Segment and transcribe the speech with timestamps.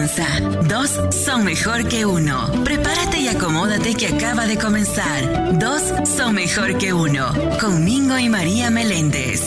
[0.00, 2.50] Dos son mejor que uno.
[2.64, 5.58] Prepárate y acomódate que acaba de comenzar.
[5.58, 7.30] Dos son mejor que uno.
[7.60, 9.42] Con Mingo y María Meléndez.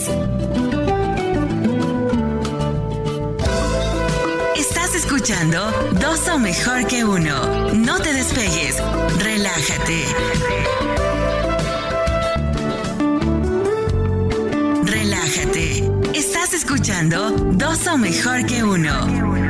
[4.55, 5.59] Estás escuchando
[5.99, 7.73] Dos son mejor que uno.
[7.73, 8.75] No te despegues.
[9.17, 10.05] Relájate.
[14.83, 15.89] Relájate.
[16.13, 19.42] Estás escuchando Dos son mejor que uno.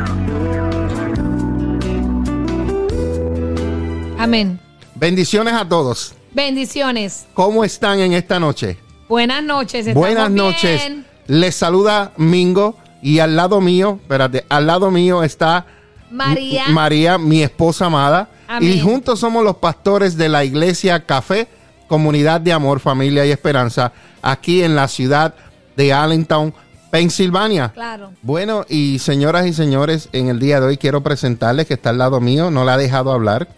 [4.23, 4.58] Amén.
[4.95, 6.13] Bendiciones a todos.
[6.31, 7.26] Bendiciones.
[7.34, 8.77] ¿Cómo están en esta noche?
[9.09, 9.86] Buenas noches.
[9.86, 10.81] estamos Buenas noches.
[10.81, 11.05] bien.
[11.27, 15.66] Les saluda Mingo y al lado mío, espérate, al lado mío está
[16.09, 16.70] María.
[16.70, 18.30] María, mi esposa amada.
[18.48, 18.72] Amén.
[18.72, 21.50] Y juntos somos los pastores de la iglesia Café,
[21.90, 25.34] Comunidad de Amor, Familia y Esperanza, aquí en la ciudad
[25.76, 26.53] de Allentown,
[26.92, 27.73] Pensilvania.
[27.73, 28.14] Claro.
[28.22, 31.98] Bueno, y señoras y señores, en el día de hoy quiero presentarles que está al
[31.98, 33.50] lado mío, no la ha dejado hablar.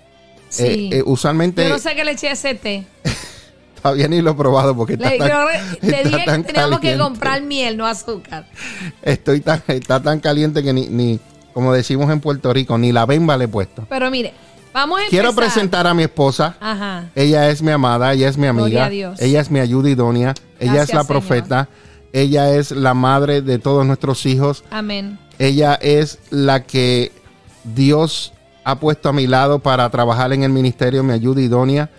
[0.49, 0.63] Sí.
[0.63, 2.85] Eh, eh, usualmente Yo no sé qué le eché ese té.
[3.81, 5.49] todavía ni lo he probado porque está Le- tan, yo
[5.81, 8.47] está dije que teníamos que comprar miel, no azúcar.
[9.01, 11.19] Estoy tan, está tan caliente que ni, ni,
[11.53, 13.85] como decimos en Puerto Rico, ni la bemba le he puesto.
[13.89, 14.33] Pero mire,
[14.73, 15.09] vamos a empezar.
[15.21, 16.55] Quiero presentar a mi esposa.
[16.59, 17.09] Ajá.
[17.15, 19.21] Ella es mi amada, ella es mi Gloria amiga, a Dios.
[19.21, 21.07] ella es mi ayuda idónea, ella es la Señor.
[21.07, 21.69] profeta,
[22.13, 25.19] ella es la madre de todos nuestros hijos, Amén.
[25.37, 27.11] ella es la que
[27.63, 28.31] Dios
[28.65, 31.89] ha puesto a mi lado para trabajar en el ministerio, mi ayuda idónea.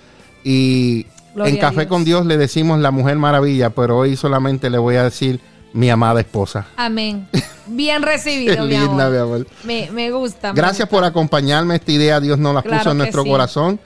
[0.45, 1.87] Y Gloria en Café Dios.
[1.89, 5.41] con Dios le decimos la mujer maravilla, pero hoy solamente le voy a decir
[5.73, 6.67] mi amada esposa.
[6.77, 7.29] Amén.
[7.67, 9.11] Bien recibido, mi Linda, amor.
[9.13, 9.47] mi amor.
[9.65, 10.53] Me, me gusta.
[10.53, 10.97] me Gracias gusta.
[10.97, 11.77] por acompañarme.
[11.77, 13.29] Esta idea Dios nos la Claro puso en nuestro sí.
[13.31, 13.81] corazón.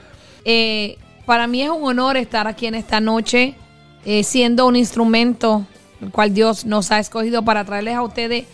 [0.45, 3.55] Eh, para mí es un honor estar aquí en esta noche,
[4.05, 5.65] eh, siendo un instrumento
[6.01, 8.45] el cual Dios nos ha escogido para traerles a ustedes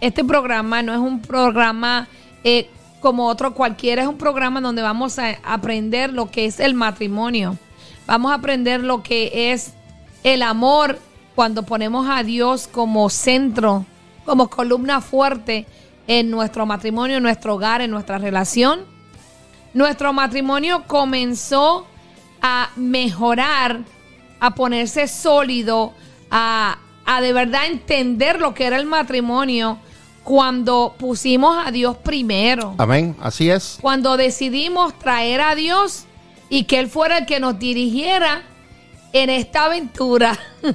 [0.00, 0.82] este programa.
[0.82, 2.06] No es un programa
[2.44, 2.68] eh,
[3.02, 7.58] como otro cualquiera, es un programa donde vamos a aprender lo que es el matrimonio.
[8.06, 9.74] Vamos a aprender lo que es
[10.22, 10.98] el amor
[11.34, 13.84] cuando ponemos a Dios como centro,
[14.24, 15.66] como columna fuerte
[16.06, 18.92] en nuestro matrimonio, en nuestro hogar, en nuestra relación
[19.74, 21.86] nuestro matrimonio comenzó
[22.40, 23.80] a mejorar,
[24.40, 25.94] a ponerse sólido,
[26.30, 29.78] a, a de verdad entender lo que era el matrimonio
[30.24, 32.74] cuando pusimos a Dios primero.
[32.78, 33.16] Amén.
[33.20, 33.78] Así es.
[33.80, 36.04] Cuando decidimos traer a Dios
[36.48, 38.42] y que Él fuera el que nos dirigiera
[39.12, 40.38] en esta aventura.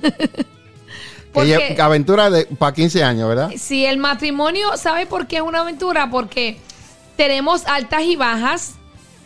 [1.34, 3.52] Que lle- aventura de para 15 años, ¿verdad?
[3.58, 6.09] Si el matrimonio, ¿sabe por qué es una aventura?
[6.09, 6.58] Porque
[7.16, 8.74] tenemos altas y bajas,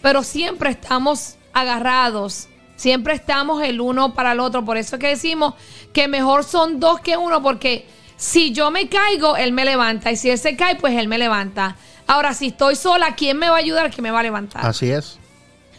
[0.01, 4.65] pero siempre estamos agarrados, siempre estamos el uno para el otro.
[4.65, 5.53] Por eso es que decimos
[5.93, 7.87] que mejor son dos que uno, porque
[8.21, 11.17] si yo me caigo, él me levanta, y si él se cae, pues él me
[11.17, 11.75] levanta.
[12.05, 13.89] Ahora, si estoy sola, ¿quién me va a ayudar?
[13.89, 14.63] ¿Quién me va a levantar?
[14.63, 15.17] Así es.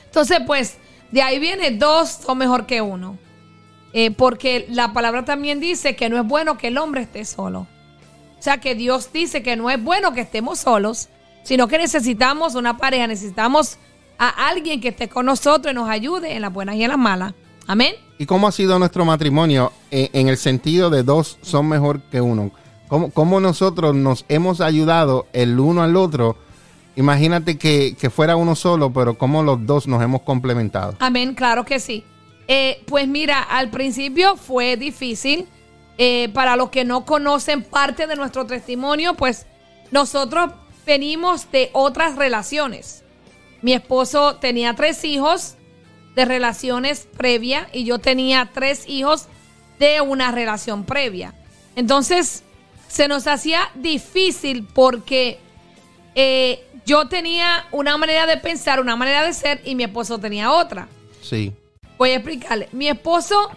[0.07, 0.77] Entonces, pues,
[1.13, 3.17] de ahí viene dos son mejor que uno.
[3.93, 7.69] Eh, porque la palabra también dice que no es bueno que el hombre esté solo.
[8.41, 11.11] O sea, que Dios dice que no es bueno que estemos solos,
[11.45, 13.79] sino que necesitamos una pareja, necesitamos
[14.19, 16.99] a alguien que esté con nosotros y nos ayude en las buenas y en las
[16.99, 17.35] malas.
[17.67, 17.95] Amén.
[18.19, 22.21] ¿Y cómo ha sido nuestro matrimonio en, en el sentido de dos son mejor que
[22.21, 22.51] uno?
[22.89, 26.37] ¿Cómo, cómo nosotros nos hemos ayudado el uno al otro?
[26.95, 30.97] Imagínate que, que fuera uno solo, pero cómo los dos nos hemos complementado.
[30.99, 32.05] Amén, claro que sí.
[32.49, 35.49] Eh, pues mira, al principio fue difícil.
[35.99, 39.47] Eh, para los que no conocen parte de nuestro testimonio, pues
[39.91, 40.51] nosotros
[40.85, 43.05] venimos de otras relaciones.
[43.61, 45.57] Mi esposo tenía tres hijos
[46.15, 49.27] de relaciones previas y yo tenía tres hijos
[49.79, 51.35] de una relación previa.
[51.75, 52.45] Entonces,
[52.89, 55.39] se nos hacía difícil porque
[56.15, 60.53] eh, yo tenía una manera de pensar, una manera de ser y mi esposo tenía
[60.53, 60.89] otra.
[61.23, 61.53] Sí.
[61.97, 62.69] Voy a explicarle.
[62.73, 63.51] Mi esposo,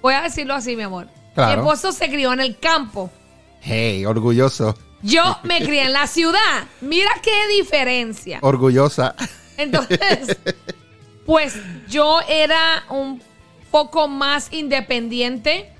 [0.00, 1.08] voy a decirlo así, mi amor.
[1.34, 1.62] Claro.
[1.62, 3.10] Mi esposo se crió en el campo.
[3.60, 4.76] Hey, orgulloso.
[5.02, 6.66] Yo me crié en la ciudad.
[6.80, 8.38] Mira qué diferencia.
[8.42, 9.14] Orgullosa.
[9.56, 10.36] Entonces,
[11.28, 13.20] pues yo era un
[13.70, 15.70] poco más independiente,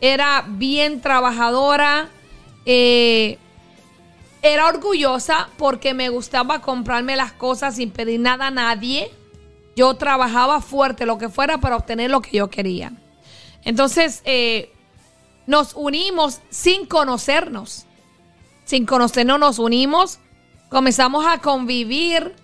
[0.00, 2.08] era bien trabajadora,
[2.66, 3.38] eh,
[4.42, 9.12] era orgullosa porque me gustaba comprarme las cosas sin pedir nada a nadie.
[9.76, 12.90] Yo trabajaba fuerte, lo que fuera, para obtener lo que yo quería.
[13.62, 14.72] Entonces, eh,
[15.46, 17.86] nos unimos sin conocernos.
[18.64, 20.18] Sin conocernos nos unimos,
[20.68, 22.34] comenzamos a convivir.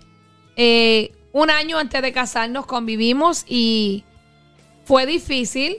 [0.55, 4.05] Eh, un año antes de casarnos convivimos y
[4.85, 5.79] fue difícil.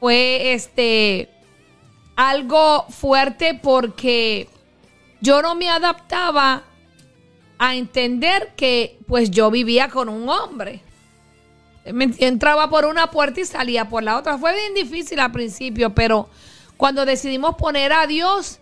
[0.00, 1.30] Fue este
[2.16, 4.48] algo fuerte porque
[5.20, 6.64] yo no me adaptaba
[7.56, 10.82] a entender que pues yo vivía con un hombre.
[11.92, 14.38] Me entraba por una puerta y salía por la otra.
[14.38, 16.28] Fue bien difícil al principio, pero
[16.76, 18.58] cuando decidimos poner a Dios,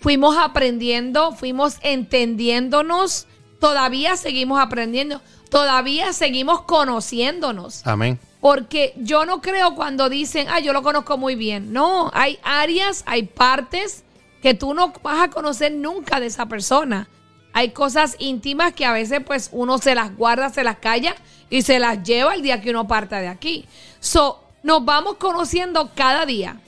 [0.00, 3.26] fuimos aprendiendo, fuimos entendiéndonos,
[3.60, 5.20] todavía seguimos aprendiendo,
[5.50, 7.86] todavía seguimos conociéndonos.
[7.86, 8.18] Amén.
[8.40, 11.72] Porque yo no creo cuando dicen, ah, yo lo conozco muy bien.
[11.72, 14.04] No, hay áreas, hay partes
[14.42, 17.08] que tú no vas a conocer nunca de esa persona.
[17.52, 21.16] Hay cosas íntimas que a veces pues uno se las guarda, se las calla
[21.48, 23.64] y se las lleva el día que uno parta de aquí.
[23.98, 26.60] So, nos vamos conociendo cada día.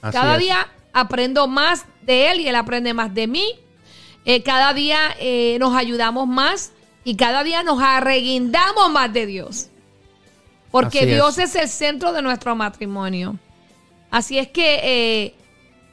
[0.00, 0.40] Así cada es.
[0.40, 3.60] día aprendo más de él y él aprende más de mí.
[4.24, 6.72] Eh, cada día eh, nos ayudamos más
[7.04, 9.68] y cada día nos arreguindamos más de Dios.
[10.70, 11.06] Porque Así.
[11.06, 11.54] Dios es.
[11.56, 13.36] el centro de nuestro matrimonio.
[14.10, 15.34] Así es que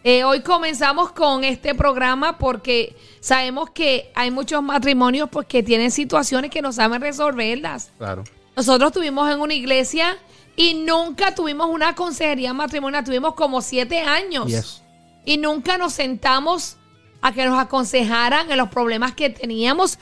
[0.04, 5.92] eh, hoy comenzamos con este programa porque sabemos que hay muchos matrimonios pues, que tienen
[5.92, 7.92] situaciones que no saben resolverlas.
[7.98, 8.24] Claro.
[8.56, 10.18] Nosotros estuvimos en una iglesia
[10.56, 14.48] y nunca tuvimos una consejería matrimonial, tuvimos como siete años.
[14.48, 14.82] Yes.
[15.26, 16.78] Y nunca nos sentamos
[17.22, 20.00] a que nos aconsejaran en los problemas que teníamos.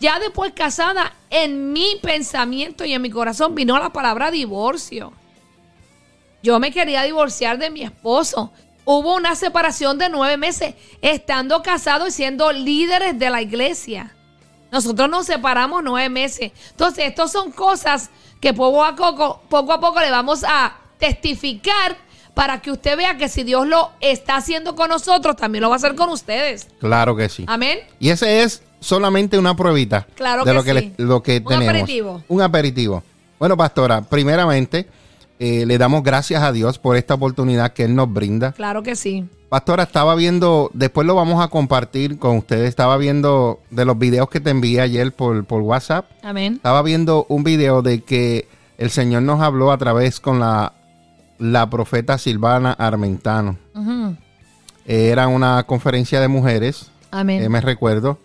[0.00, 5.12] Ya después casada, en mi pensamiento y en mi corazón vino la palabra divorcio.
[6.42, 8.52] Yo me quería divorciar de mi esposo.
[8.84, 14.12] Hubo una separación de nueve meses, estando casados y siendo líderes de la iglesia.
[14.72, 16.50] Nosotros nos separamos nueve meses.
[16.70, 21.96] Entonces, estas son cosas que poco a poco, poco a poco le vamos a testificar
[22.34, 25.76] para que usted vea que si Dios lo está haciendo con nosotros, también lo va
[25.76, 26.68] a hacer con ustedes.
[26.80, 27.44] Claro que sí.
[27.46, 27.78] Amén.
[28.00, 30.92] Y ese es solamente una pruebita Claro de que lo que, sí.
[30.98, 31.68] le- lo que Un tenemos.
[31.68, 32.22] aperitivo.
[32.28, 33.02] Un aperitivo.
[33.38, 34.86] Bueno, pastora, primeramente
[35.38, 38.52] eh, le damos gracias a Dios por esta oportunidad que Él nos brinda.
[38.52, 39.24] Claro que sí.
[39.48, 44.30] Pastora, estaba viendo, después lo vamos a compartir con ustedes, estaba viendo de los videos
[44.30, 46.54] que te envié ayer por, por WhatsApp, Amén.
[46.54, 50.72] estaba viendo un video de que el Señor nos habló a través con la,
[51.38, 53.56] la profeta Silvana Armentano.
[54.86, 57.42] Eh, Era una conferencia de mujeres, Amén.
[57.42, 58.18] eh, me recuerdo,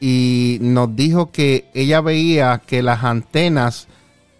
[0.00, 3.86] y nos dijo que ella veía que las antenas,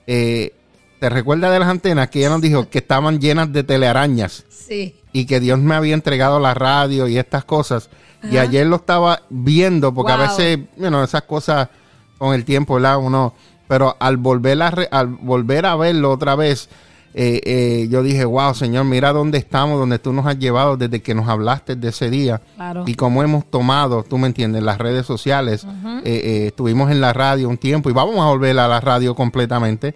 [0.06, 0.52] eh,
[0.98, 2.08] ¿te recuerdas de las antenas?
[2.10, 4.96] Que ella nos dijo que estaban llenas de telearañas sí.
[5.12, 7.90] y que Dios me había entregado la radio y estas cosas.
[8.22, 10.20] Y ayer lo estaba viendo, porque Wow.
[10.20, 11.68] a veces, bueno, esas cosas
[12.18, 12.98] con el tiempo, ¿verdad?
[12.98, 13.32] Uno,
[13.66, 16.68] pero al volver a, re- al volver a verlo otra vez,
[17.12, 21.02] eh, eh, yo dije, wow, Señor, mira dónde estamos, donde tú nos has llevado desde
[21.02, 22.40] que nos hablaste de ese día.
[22.56, 22.84] Claro.
[22.86, 25.64] Y cómo hemos tomado, tú me entiendes, las redes sociales.
[25.64, 29.14] Eh, eh, estuvimos en la radio un tiempo y vamos a volver a la radio
[29.14, 29.94] completamente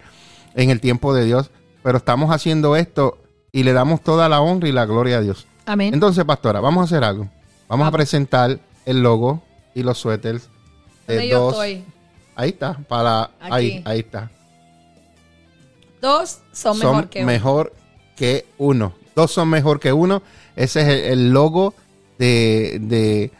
[0.55, 1.51] en el tiempo de Dios.
[1.83, 3.17] Pero estamos haciendo esto
[3.51, 5.47] y le damos toda la honra y la gloria a Dios.
[5.65, 5.93] Amén.
[5.93, 7.29] Entonces, pastora, vamos a hacer algo.
[7.69, 9.41] Vamos a presentar el logo
[9.73, 10.49] y los suéteres
[11.07, 11.53] de ¿Dónde yo dos.
[11.53, 11.85] estoy?
[12.35, 14.29] Ahí está, para ahí, ahí está.
[16.05, 17.25] Dos son, mejor que uno.
[17.27, 17.73] mejor
[18.15, 18.93] que uno.
[19.15, 20.21] Dos son mejor que uno.
[20.55, 21.73] Ese es el, el logo
[22.19, 23.31] de, de-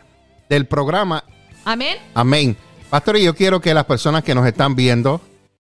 [0.49, 1.23] del programa.
[1.63, 1.97] Amén.
[2.13, 2.57] Amén.
[2.89, 5.21] Pastor, y yo quiero que las personas que nos están viendo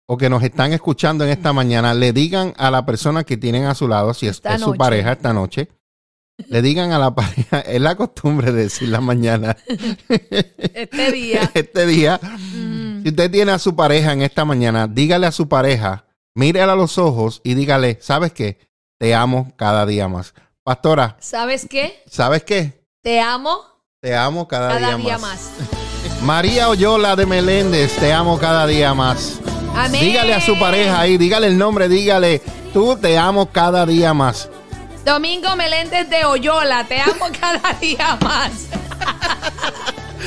[0.06, 3.66] o que nos están escuchando en esta mañana le digan a la persona que tienen
[3.66, 5.70] a su lado, si es, su pareja esta noche,
[6.48, 9.56] le digan a la pareja, es la costumbre de decir la mañana,
[10.08, 11.50] Este día.
[11.54, 12.20] este día,
[12.54, 16.74] Mm, si usted tiene a su pareja en esta mañana, dígale a su pareja, mírela
[16.74, 18.60] a los ojos y dígale, ¿sabes qué?
[19.00, 20.34] Te amo cada día más.
[20.64, 22.04] Pastora, ¿Sabes qué?
[22.08, 22.86] ¿sabes qué?
[23.02, 23.60] Te amo
[24.00, 25.50] Te amo cada, cada día, día más.
[25.60, 26.22] más.
[26.24, 29.40] María Oyola de Meléndez, te amo cada día más.
[29.76, 30.02] Amén.
[30.02, 32.42] Dígale a su pareja ahí, dígale el nombre, dígale,
[32.74, 34.50] tú te amo cada día más.
[35.04, 38.52] Domingo Meléndez de Oyola, te amo cada día más.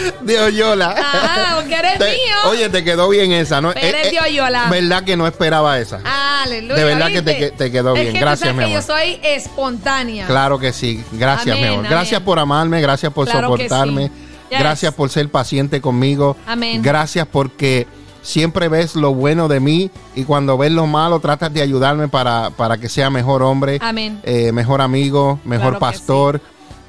[0.22, 0.94] De Oyola.
[0.98, 2.34] Ah, porque eres Te- mío.
[2.50, 3.72] Oye, te quedó bien esa, ¿no?
[3.72, 4.66] Eres de Oyola.
[4.70, 6.00] Verdad que no esperaba esa.
[6.42, 6.74] Aleluya.
[6.74, 7.32] De verdad que ¿viste?
[7.32, 8.12] te que- te quedó Es bien.
[8.14, 8.72] que tú Gracias, sabes mi que.
[8.74, 10.26] Yo soy espontánea.
[10.26, 11.02] Claro que sí.
[11.12, 11.78] Gracias, Amén, mi amor.
[11.80, 11.90] amén.
[11.90, 14.06] Gracias por amarme, gracias por Claro soportarme.
[14.08, 14.12] sí.
[14.50, 14.58] Yes.
[14.58, 16.36] Gracias por ser paciente conmigo.
[16.46, 16.82] Amén.
[16.82, 17.86] Gracias porque
[18.22, 22.50] siempre ves lo bueno de mí y cuando ves lo malo tratas de ayudarme para,
[22.50, 24.20] para que sea mejor hombre, Amén.
[24.22, 26.40] eh, mejor amigo, mejor Claro pastor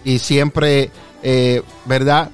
[0.03, 0.91] y siempre,
[1.23, 2.29] eh, ¿verdad?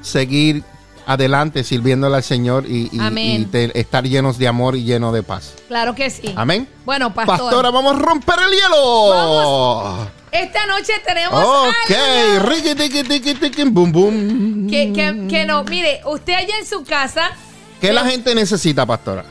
[0.00, 0.62] Seguir
[1.06, 3.42] adelante sirviéndole al Señor y, y- Amén.
[3.42, 5.54] y te- estar llenos de amor y lleno de paz.
[5.68, 6.32] Claro que sí.
[6.36, 6.68] Amén.
[6.84, 7.38] Bueno, pastor.
[7.38, 10.08] Pastora, vamos a romper el hielo.
[10.30, 14.68] Esta noche tenemos Ok, riqui tiqui tiqui tiqui bum bum.
[14.68, 15.64] que, que, que no.
[15.64, 17.30] Mire, usted allá en su casa
[17.80, 19.24] ¿Qué la gente necesita, pastora?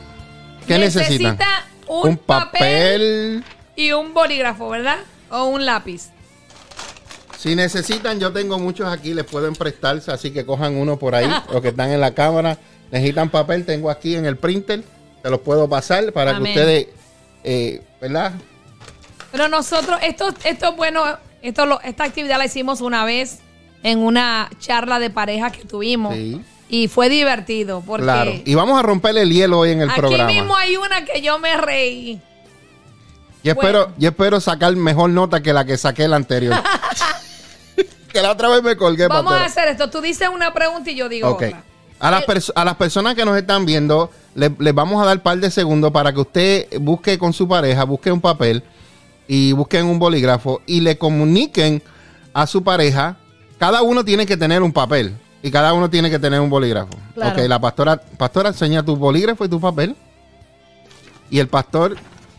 [0.66, 1.46] ¿Qué necesita
[1.86, 3.44] un, Un papel.
[3.76, 4.96] y un bolígrafo, ¿verdad?
[5.30, 6.08] O un lápiz.
[7.38, 11.28] Si necesitan, yo tengo muchos aquí, les pueden prestarse, así que cojan uno por ahí,
[11.52, 12.58] los que están en la cámara,
[12.90, 14.82] necesitan papel, tengo aquí en el printer,
[15.22, 16.52] te los puedo pasar para Amén.
[16.54, 16.86] que ustedes,
[17.44, 18.32] eh, ¿verdad?
[19.30, 21.04] Pero nosotros, esto, esto es bueno,
[21.42, 23.38] esto lo- esta actividad la hicimos una vez
[23.84, 26.14] en una charla de pareja que tuvimos.
[26.14, 26.40] Sí.
[26.70, 28.32] Y fue divertido porque Claro.
[28.44, 30.28] Y vamos a romper el hielo hoy en el aquí programa.
[30.30, 32.20] mismo hay una que yo me reí.
[33.44, 36.54] Yo espero, yo espero sacar mejor nota que la que saqué la anterior.
[38.12, 39.90] que la otra vez me colgué, Vamos a hacer esto.
[39.90, 41.42] Tú dices una pregunta y yo digo Ok.
[41.44, 41.62] otra.
[42.00, 45.06] A las, El- perso- a las personas que nos están viendo, le- les vamos a
[45.06, 48.62] dar un par de segundos para que usted busque con su pareja, busque un papel
[49.26, 51.82] y busquen un bolígrafo y le comuniquen
[52.32, 53.16] a su pareja.
[53.58, 56.90] Cada uno tiene que tener un papel y cada uno tiene que tener un bolígrafo.
[57.14, 57.32] Claro.
[57.42, 59.96] Ok, la pastora, pastora enseña tu bolígrafo y tu papel.
[61.30, 61.96] Y el pastor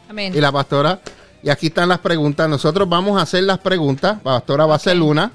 [0.10, 0.34] Amén.
[0.36, 1.00] y la pastora.
[1.44, 2.50] Y aquí están las preguntas.
[2.50, 4.18] Nosotros vamos a hacer las preguntas.
[4.24, 5.32] La pastora va a hacer una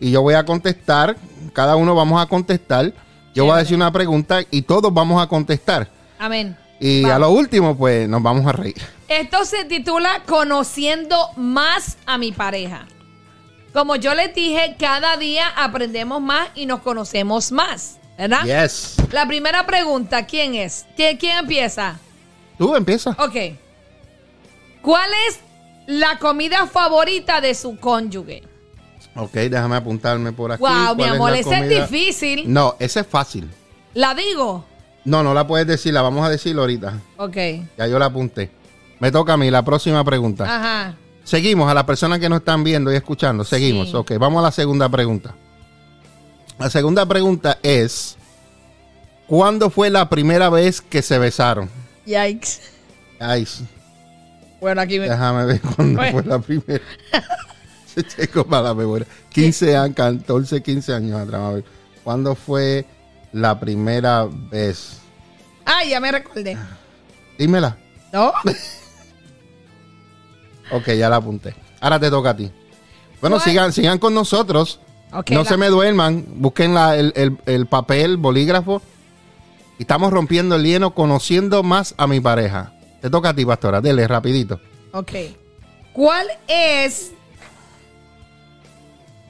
[0.00, 1.16] y yo voy a contestar.
[1.52, 2.92] Cada uno vamos a contestar.
[3.34, 5.88] Yo voy a decir una pregunta y todos vamos a contestar.
[6.18, 6.56] Amén.
[6.80, 8.76] Y a lo último, pues nos vamos a reír.
[9.08, 12.86] Esto se titula Conociendo más a mi pareja.
[13.72, 18.42] Como yo les dije, cada día aprendemos más y nos conocemos más, ¿verdad?
[18.44, 18.96] Yes.
[19.12, 20.86] La primera pregunta, ¿quién es?
[20.96, 21.98] ¿Quién, quién empieza?
[22.58, 23.10] Tú empieza.
[23.18, 23.36] Ok.
[24.80, 25.40] ¿Cuál es
[25.86, 28.42] la comida favorita de su cónyuge?
[29.16, 30.60] Ok, déjame apuntarme por aquí.
[30.60, 32.44] wow, mi ¿Cuál amor, la ese es difícil.
[32.52, 33.48] No, ese es fácil.
[33.94, 34.64] ¿La digo?
[35.04, 37.00] No, no la puedes decir, la vamos a decir ahorita.
[37.16, 37.36] Ok.
[37.78, 38.50] Ya yo la apunté.
[38.98, 40.44] Me toca a mí la próxima pregunta.
[40.44, 40.96] Ajá.
[41.24, 43.44] Seguimos a las personas que nos están viendo y escuchando.
[43.44, 43.88] Seguimos.
[43.90, 43.96] Sí.
[43.96, 45.34] Ok, vamos a la segunda pregunta.
[46.58, 48.16] La segunda pregunta es:
[49.26, 51.68] ¿Cuándo fue la primera vez que se besaron?
[52.04, 52.60] Yikes.
[53.18, 53.46] Ay,
[54.60, 55.08] Bueno, aquí me...
[55.08, 56.12] déjame ver cuándo Bueno.
[56.12, 56.84] fue la primera.
[58.02, 59.06] Se checo para la memoria.
[59.30, 61.40] 15 años, 14, 15 años atrás.
[61.40, 61.64] A ver.
[62.04, 62.84] ¿Cuándo fue
[63.32, 64.98] la primera vez?
[65.64, 66.56] Ay, ya me recordé.
[67.38, 67.76] Dímela.
[68.12, 68.32] ¿No?
[70.72, 71.54] Ok, ya la apunté.
[71.80, 72.50] Ahora te toca a ti.
[73.20, 73.48] Bueno, ¿Cuál?
[73.48, 74.80] sigan, sigan con nosotros.
[75.12, 76.24] No la- se me duerman.
[76.38, 78.82] Busquen la- el, el- el papel, bolígrafo.
[79.78, 82.72] Y estamos rompiendo el hielo, conociendo más a mi pareja.
[83.00, 83.80] Te toca a ti, pastora.
[83.80, 84.60] Dele, rapidito.
[84.92, 85.12] Ok.
[85.92, 87.12] ¿Cuál es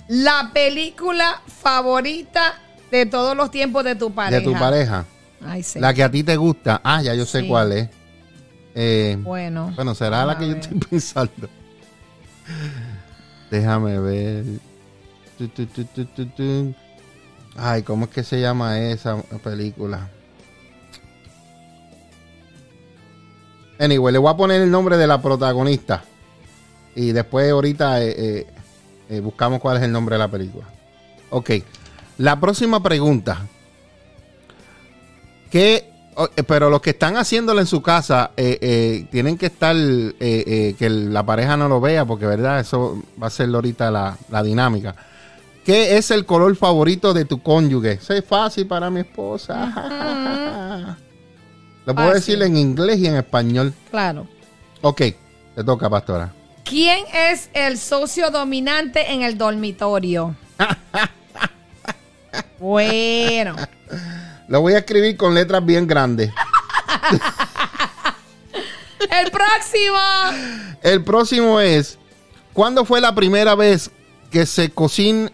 [0.09, 2.55] la película favorita
[2.91, 4.39] de todos los tiempos de tu pareja?
[4.41, 5.05] De tu pareja.
[5.45, 5.79] Ay, sí.
[5.81, 6.81] La que a ti te gusta.
[6.85, 7.49] Ah, ya yo sé Sí.
[7.49, 7.89] cuál es.
[8.75, 9.73] Eh, Bueno.
[9.75, 11.49] bueno, será la que yo estoy pensando.
[13.51, 14.45] Déjame ver.
[15.39, 16.75] Tu, tu, tu.
[17.57, 20.11] Ay, ¿cómo es que se llama esa película?
[23.79, 26.03] Anyway, le voy a poner el nombre de la protagonista.
[26.95, 28.47] Y después ahorita eh, eh,
[29.09, 30.65] eh, buscamos cuál es el nombre de la película.
[31.31, 31.51] Ok.
[32.19, 33.47] La próxima pregunta.
[35.51, 35.91] ¿Qué
[36.37, 40.75] eh, pero los que están haciéndolo en su casa eh, eh, tienen que estar eh,
[40.79, 44.43] que la pareja no lo vea porque verdad eso va a ser ahorita la, la
[44.43, 44.97] dinámica
[45.65, 47.93] ¿qué es el color favorito de tu cónyuge?
[47.93, 50.97] eso es fácil para mi esposa
[51.85, 52.39] lo puedo Fácil.
[52.39, 54.27] decir en inglés y en español Claro.
[54.81, 55.03] ok
[55.55, 56.33] te toca pastora
[56.69, 60.35] ¿Quién es el socio dominante en el dormitorio?
[62.59, 63.55] bueno.
[64.49, 66.31] lo voy a escribir con letras bien grandes
[69.11, 69.99] El próximo.
[70.83, 71.99] el próximo es
[72.53, 73.91] ¿cuándo fue la primera vez
[74.31, 75.31] que se cocina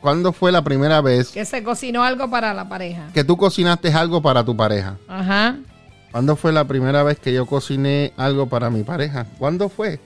[0.00, 3.08] ¿cuándo fue la primera vez Que se cocinó algo para la pareja.
[3.14, 4.96] que tú cocinaste algo para tu pareja.
[5.08, 5.56] Ajá.
[6.12, 9.26] ¿Cuándo fue la primera vez que yo cociné algo para mi pareja?
[9.38, 10.00] ¿Cuándo fue?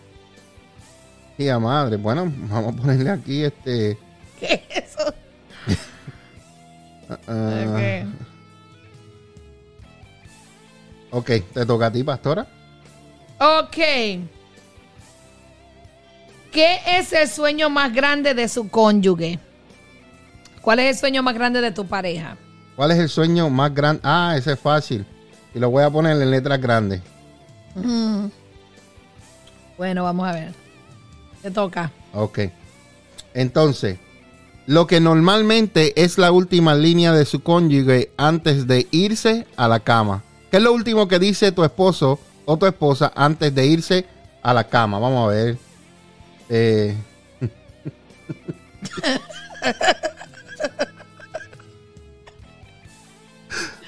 [1.36, 3.98] Tía madre, bueno, vamos a ponerle aquí este.
[4.38, 5.14] ¿Qué es eso?
[7.28, 8.04] ah,
[11.10, 12.46] ok, te toca a ti, pastora.
[13.38, 13.76] Ok.
[16.52, 19.38] ¿Qué es el sueño más grande de su cónyuge?
[20.60, 22.36] ¿Cuál es el sueño más grande de tu pareja?
[22.76, 24.00] ¿Cuál es el sueño más grande?
[24.04, 25.06] Ah, ese es fácil.
[25.54, 27.00] Y lo voy a poner en letras grandes.
[29.76, 30.61] Bueno, vamos a ver.
[31.42, 31.90] Te toca.
[32.14, 32.38] Ok.
[33.34, 33.98] Entonces,
[34.66, 39.80] lo que normalmente es la última línea de su cónyuge antes de irse a la
[39.80, 40.22] cama.
[40.50, 44.06] ¿Qué es lo último que dice tu esposo o tu esposa antes de irse
[44.42, 44.98] a la cama?
[44.98, 45.58] Vamos a ver.
[46.48, 46.94] Eh,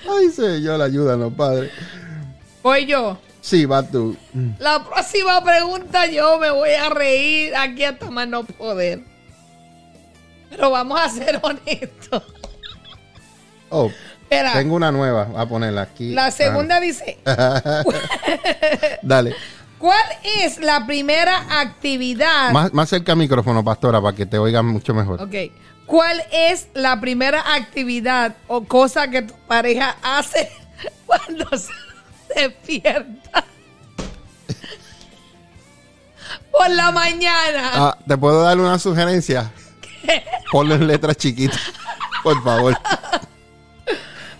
[0.08, 1.70] Ay, Señor, ayúdanos, Padre.
[2.62, 3.18] Voy yo.
[3.44, 4.16] Sí, va tú.
[4.58, 9.00] La próxima pregunta yo me voy a reír aquí hasta más no poder.
[10.48, 12.22] Pero vamos a ser honestos.
[13.68, 13.90] Oh,
[14.22, 16.12] Espera, Tengo una nueva, voy a ponerla aquí.
[16.14, 17.82] la segunda dice, Ah,
[19.02, 19.34] dale.
[19.78, 20.00] ¿cuál
[20.40, 22.50] es la primera actividad?
[22.50, 25.20] Más, más cerca al micrófono, pastora, para que te oigan mucho mejor.
[25.20, 25.34] Ok.
[25.84, 30.50] ¿Cuál es la primera actividad o cosa que tu pareja hace
[31.06, 31.70] cuando se
[32.35, 33.45] despierta?
[36.50, 37.71] Por la mañana.
[37.75, 39.50] Ah, ¿Te puedo dar una sugerencia?
[40.53, 41.61] Ponlo en letras chiquitas,
[42.23, 42.76] por favor.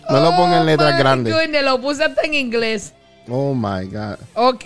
[0.09, 1.33] No lo ponga en letras Oh, grandes.
[1.33, 2.93] goodness, lo puse hasta en inglés.
[3.27, 4.17] Oh my God.
[4.35, 4.65] Ok.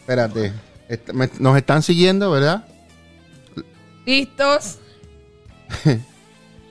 [0.00, 0.52] Espérate.
[0.88, 2.64] Est- me- Nos están siguiendo, ¿verdad?
[4.06, 4.78] ¿Listos?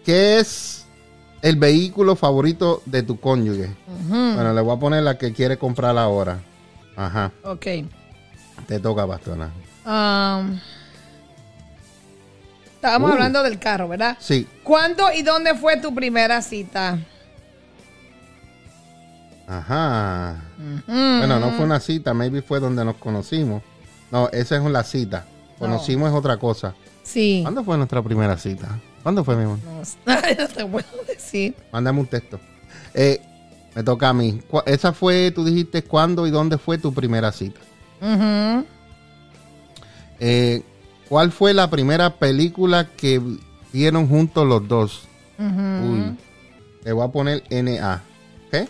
[0.06, 0.83] ¿Qué es
[1.44, 3.70] el vehículo favorito de tu cónyuge?
[4.10, 6.40] Bueno, le voy a poner la que quiere comprar ahora.
[6.96, 7.32] Ajá.
[7.44, 7.66] Ok.
[8.68, 9.50] Te toca, pastora.
[9.86, 10.58] Um,
[12.76, 13.14] estábamos Uh.
[13.14, 14.18] hablando del carro, ¿verdad?
[14.20, 14.48] Sí.
[14.64, 16.98] ¿Cuándo y dónde fue tu primera cita?
[19.48, 20.42] Ajá.
[20.88, 23.62] Bueno, no fue una cita, maybe fue donde nos conocimos.
[24.12, 25.26] No, esa es una cita.
[25.60, 26.74] Conocimos es otra cosa.
[27.04, 27.40] Sí.
[27.42, 28.80] ¿Cuándo fue nuestra primera cita?
[29.04, 29.60] ¿Cuándo fue, mi amor?
[29.66, 31.56] No, no te puedo decir.
[31.72, 32.40] Mándame un texto.
[32.94, 33.22] Eh,
[33.76, 34.42] me toca a mí.
[34.66, 37.60] Esa fue, tú dijiste, ¿cuándo y dónde fue tu primera cita?
[40.20, 40.64] Eh,
[41.10, 43.22] ¿Cuál fue la primera película que
[43.74, 45.08] vieron juntos los dos?
[45.38, 46.18] Uy.
[46.84, 48.02] Le voy a poner NA.
[48.52, 48.68] ¿Qué?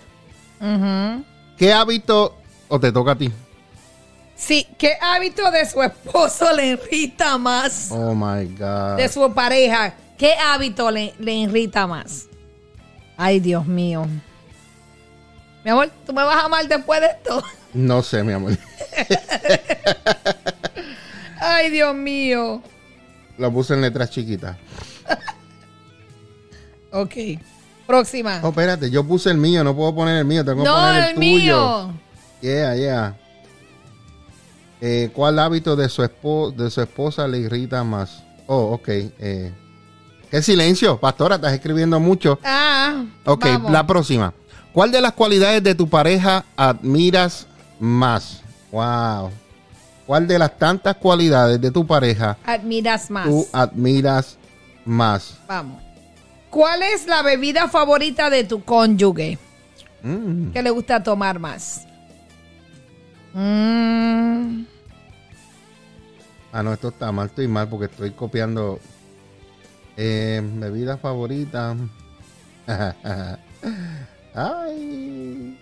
[0.59, 1.23] Ujú.
[1.57, 2.35] ¿Qué hábito
[2.67, 3.31] o te toca a ti?
[4.35, 7.89] Sí, ¿qué hábito de su esposo le irrita más?
[7.91, 8.97] Oh my God.
[8.97, 12.27] De su pareja, ¿qué hábito le, le irrita más?
[13.17, 14.05] Ay, Dios mío.
[15.63, 17.43] Mi amor, ¿tú me vas a amar después de esto?
[17.73, 18.51] No sé, mi amor.
[21.39, 22.61] Ay, Dios mío.
[23.37, 24.57] Lo puse en letras chiquitas.
[26.95, 27.15] Ok.
[27.87, 28.39] Próxima.
[28.43, 30.95] Oh, espérate, yo puse el mío, no puedo poner el mío, tengo que no, poner
[30.95, 31.87] el, el tuyo.
[31.87, 31.93] mío.
[32.41, 33.17] Yeah, yeah.
[34.79, 38.23] Eh, ¿Cuál hábito de su, espo- de su esposa le irrita más?
[38.45, 38.87] Oh, ok.
[38.89, 39.51] Eh,
[40.33, 40.97] ¿Qué silencio?
[40.99, 42.39] Pastora, estás escribiendo mucho.
[42.43, 43.05] Ah.
[43.23, 43.71] Ok, vamos.
[43.71, 44.33] la próxima.
[44.71, 47.45] ¿Cuál de las cualidades de tu pareja admiras
[47.79, 48.41] más?
[48.71, 49.29] Wow.
[50.07, 53.27] ¿Cuál de las tantas cualidades de tu pareja Admiras más.
[53.27, 54.39] tú admiras
[54.85, 55.37] más?
[55.47, 55.83] Vamos.
[56.49, 59.37] ¿Cuál es la bebida favorita de tu cónyuge?
[60.01, 61.85] Mm, que le gusta tomar más?
[63.35, 64.63] Mm,
[66.51, 68.79] Ah, no, esto está mal, estoy mal porque estoy copiando
[69.97, 71.75] eh, bebida favorita.
[74.35, 75.59] Ay.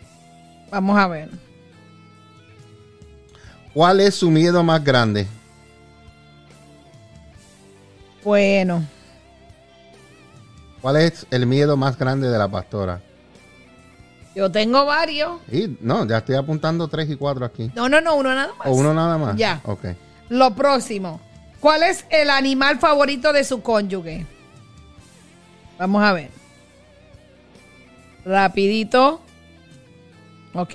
[0.70, 1.30] vamos a ver.
[3.74, 5.28] ¿Cuál es su miedo más grande?
[8.24, 8.86] Bueno,
[10.82, 13.02] ¿Cuál es el miedo más grande de la pastora?
[14.34, 15.42] yo tengo varios.
[15.52, 17.70] Y no, ya estoy apuntando tres y cuatro aquí.
[17.76, 18.68] No, no, no, uno nada más.
[18.68, 19.36] ¿O uno nada más?
[19.36, 19.62] Ya.
[19.66, 19.86] Ok.
[20.30, 21.20] Lo próximo.
[21.62, 24.26] ¿Cuál es el animal favorito de su cónyuge?
[25.78, 26.30] Vamos a ver.
[28.26, 29.22] Rapidito.
[30.54, 30.74] Ok.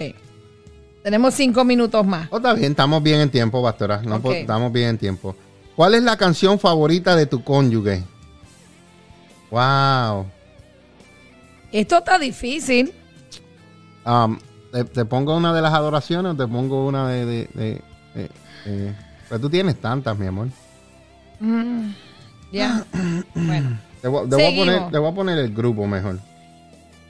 [1.03, 2.29] Tenemos cinco minutos más.
[2.31, 4.01] Oh, está bien, estamos bien en tiempo, pastora.
[4.03, 5.37] No, estamos bien en tiempo.
[5.77, 8.03] ¿Cuál es la canción favorita de tu cónyuge?
[9.51, 10.27] Wow.
[11.71, 12.93] Esto está difícil.
[14.05, 14.39] Um,
[14.73, 17.27] ¿te, te pongo una de las adoraciones o te pongo una de...
[17.27, 17.83] de, de-
[18.15, 18.31] de-
[18.73, 18.95] de-
[19.29, 20.49] Pues tú tienes tantas, mi amor.
[22.53, 22.85] Ya.
[23.35, 23.79] bueno.
[24.01, 26.21] Te voy, a poner, voy a poner el grupo mejor.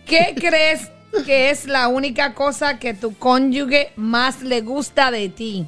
[0.06, 0.90] ¿Qué crees
[1.24, 5.66] que es la única cosa que tu cónyuge más le gusta de ti?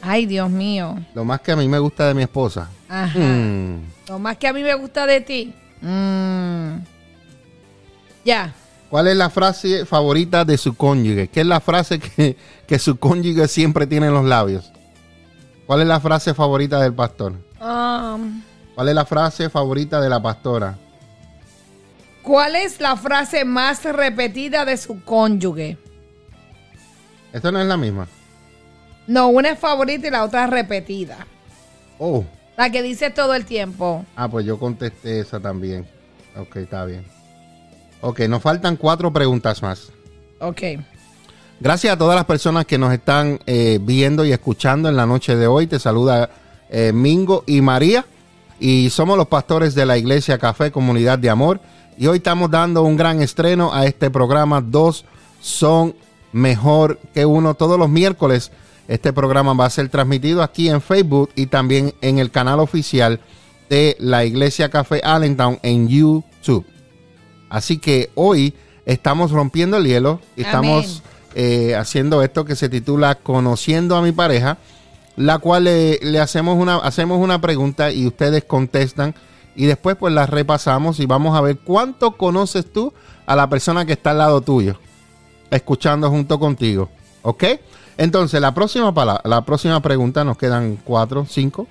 [0.00, 0.96] Ay, Dios mío.
[1.14, 2.68] Lo más que a mí me gusta de mi esposa.
[2.88, 3.18] Ajá.
[3.18, 5.54] Mm, Lo más que a mí me gusta de ti.
[5.80, 6.76] Mm.
[8.24, 8.52] Ya.
[8.90, 11.28] ¿Cuál es la frase favorita de su cónyuge?
[11.28, 12.36] ¿Qué es la frase que,
[12.66, 14.70] que su cónyuge siempre tiene en los labios?
[15.66, 17.32] ¿Cuál es la frase favorita del pastor?
[17.60, 18.42] Um,
[18.74, 20.76] ¿Cuál es la frase favorita de la pastora?
[22.22, 25.76] ¿Cuál es la frase más repetida de su cónyuge?
[27.32, 28.06] Esta no es la misma.
[29.06, 31.26] No, una es favorita y la otra es repetida.
[31.98, 32.24] Oh,
[32.56, 34.04] La que dice todo el tiempo.
[34.16, 35.86] ah, pues yo contesté esa también.
[36.36, 37.04] Ok, está bien.
[38.00, 39.90] Ok, nos faltan cuatro preguntas más.
[40.40, 40.62] Ok.
[41.60, 45.36] Gracias a todas las personas que nos están eh, viendo y escuchando en la noche
[45.36, 45.66] de hoy.
[45.66, 46.30] Te saluda
[46.68, 48.04] eh, Mingo y María.
[48.60, 51.60] Y somos los pastores de la Iglesia Café Comunidad de Amor.
[51.96, 54.60] Y hoy estamos dando un gran estreno a este programa.
[54.60, 55.04] Dos
[55.40, 55.94] son
[56.32, 57.54] mejor que uno.
[57.54, 58.50] Todos los miércoles
[58.88, 63.20] este programa va a ser transmitido aquí en Facebook y también en el canal oficial
[63.70, 66.66] de la Iglesia Café Allentown en YouTube.
[67.48, 68.52] Así que hoy
[68.84, 71.02] estamos rompiendo el hielo estamos
[71.34, 74.58] eh, haciendo esto que se titula Conociendo a mi pareja,
[75.16, 79.14] la cual le, le hacemos, una, hacemos una pregunta y ustedes contestan
[79.56, 82.92] y después pues la repasamos y vamos a ver cuánto conoces tú
[83.26, 84.78] a la persona que está al lado tuyo,
[85.50, 86.88] escuchando junto contigo.
[87.22, 87.44] ¿Ok?
[87.96, 88.92] Entonces, la próxima,
[89.24, 91.66] la próxima pregunta, nos quedan cuatro, cinco.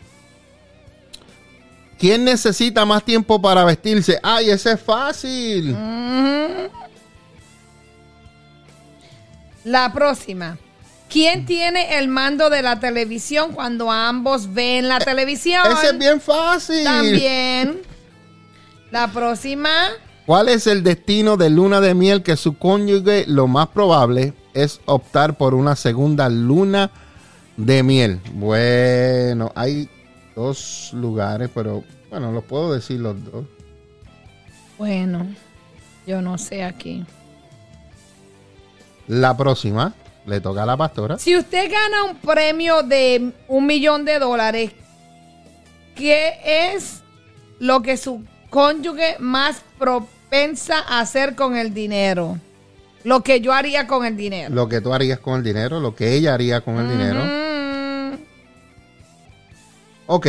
[2.00, 4.20] ¿Quién necesita más tiempo para vestirse?
[4.24, 5.76] ¡Ay, ese es fácil!
[9.64, 10.58] La próxima.
[11.10, 15.62] ¿Quién tiene el mando de la televisión cuando ambos ven la televisión?
[15.72, 16.84] Ese es bien fácil.
[16.84, 17.82] También.
[18.90, 19.70] La próxima.
[20.26, 24.82] ¿Cuál es el destino de luna de miel que su cónyuge lo más probable es
[24.86, 26.90] optar por una segunda luna
[27.58, 28.20] de miel?
[28.34, 29.90] Bueno, hay
[30.36, 33.46] dos lugares, pero bueno, los puedo decir los dos.
[34.78, 35.28] Bueno,
[36.08, 37.06] yo no sé aquí.
[39.08, 39.94] La próxima
[40.26, 41.18] le toca a la pastora.
[41.18, 44.72] Si usted gana un premio de un millón de dólares,
[45.96, 47.02] ¿qué es
[47.60, 52.38] lo que su cónyuge más propensa a hacer con el dinero.
[53.04, 54.54] Lo que yo haría con el dinero.
[54.54, 58.20] Lo que tú harías con el dinero, lo que ella haría con el dinero.
[60.06, 60.28] Ok.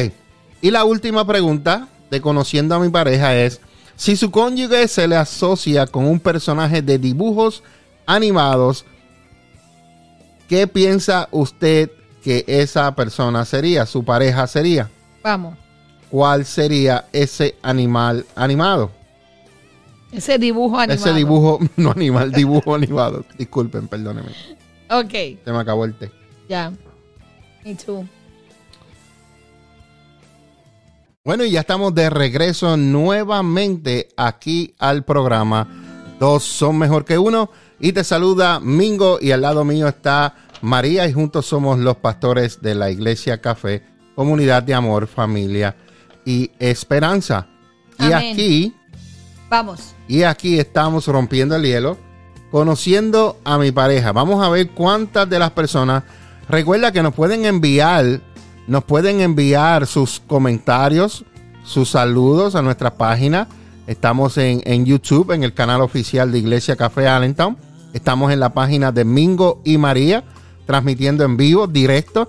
[0.63, 3.61] Y la última pregunta de conociendo a mi pareja es,
[3.95, 7.63] si su cónyuge se le asocia con un personaje de dibujos
[8.07, 8.85] animados,
[10.49, 11.91] ¿qué piensa usted
[12.23, 14.91] que esa persona sería, su pareja sería?
[15.23, 15.57] Vamos
[16.15, 18.93] cuál sería ese animal animado.
[20.13, 21.01] Ese dibujo animado.
[21.01, 23.25] Ese dibujo, no animal, dibujo animado.
[23.37, 24.31] Disculpen, perdónenme.
[24.91, 25.11] Ok.
[25.45, 26.13] Se me acabó el té.
[26.49, 26.73] Ya.
[27.65, 28.07] Me too.
[31.25, 35.67] Bueno, y ya estamos de regreso nuevamente aquí al programa.
[36.21, 37.51] Dos son mejor que uno.
[37.85, 42.63] Y te saluda Mingo y al lado mío está María y juntos somos los pastores
[42.63, 43.83] de la Iglesia Café,
[44.17, 45.77] Comunidad de Amor, Familia
[46.25, 47.47] y esperanza.
[47.99, 48.75] Y aquí,
[49.51, 49.95] vamos.
[50.09, 51.99] Y aquí estamos rompiendo el hielo,
[52.51, 54.13] conociendo a mi pareja.
[54.13, 56.05] Vamos a ver cuántas de las personas.
[56.49, 58.23] Recuerda que nos pueden enviar,
[58.67, 61.27] nos pueden enviar sus comentarios,
[61.65, 63.47] sus saludos a nuestra página.
[63.87, 67.59] Estamos en, en YouTube, en el canal oficial de Iglesia Café Allentown.
[67.95, 70.25] Estamos en la página de Mingo y María,
[70.67, 72.29] transmitiendo en vivo, directo.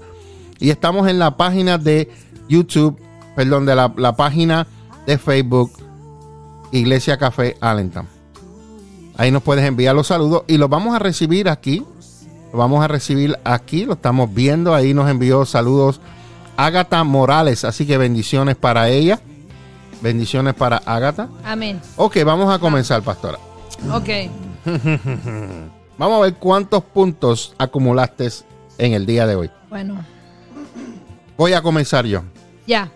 [0.59, 2.09] Y estamos en la página de
[2.47, 2.97] YouTube
[3.35, 4.65] perdón, de la, página
[5.05, 5.71] de Facebook
[6.71, 8.07] Iglesia Café Allentown.
[9.17, 11.85] Ahí nos puedes enviar los saludos y los vamos a recibir aquí.
[12.51, 14.73] Los vamos a recibir aquí, lo estamos viendo.
[14.73, 16.01] Ahí nos envió saludos
[16.57, 17.65] Ágata Morales.
[17.65, 19.19] Así que bendiciones para ella.
[20.01, 21.29] Bendiciones para Ágata.
[21.43, 21.81] Amén.
[21.97, 23.39] Ok, vamos a comenzar, pastora.
[23.93, 24.09] Ok.
[25.97, 28.29] vamos a ver cuántos puntos acumulaste
[28.77, 29.51] en el día de hoy.
[29.69, 30.03] Bueno.
[31.37, 32.23] Voy a comenzar yo.
[32.65, 32.91] Ya.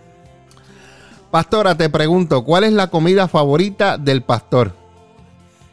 [1.32, 4.73] Pastora, te pregunto, ¿cuál es la comida favorita del pastor?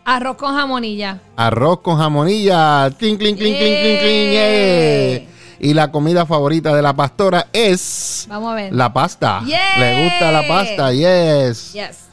[0.04, 1.18] Arroz con jamonilla.
[1.34, 2.90] Arroz con jamonilla.
[2.96, 5.28] Cling, cling, cling, cling, cling.
[5.58, 8.26] Y la comida favorita de la pastora es.
[8.28, 8.72] Vamos a ver.
[8.72, 9.40] La pasta.
[9.40, 10.92] Le gusta la pasta.
[10.92, 11.72] Yes.
[11.72, 12.06] Yes.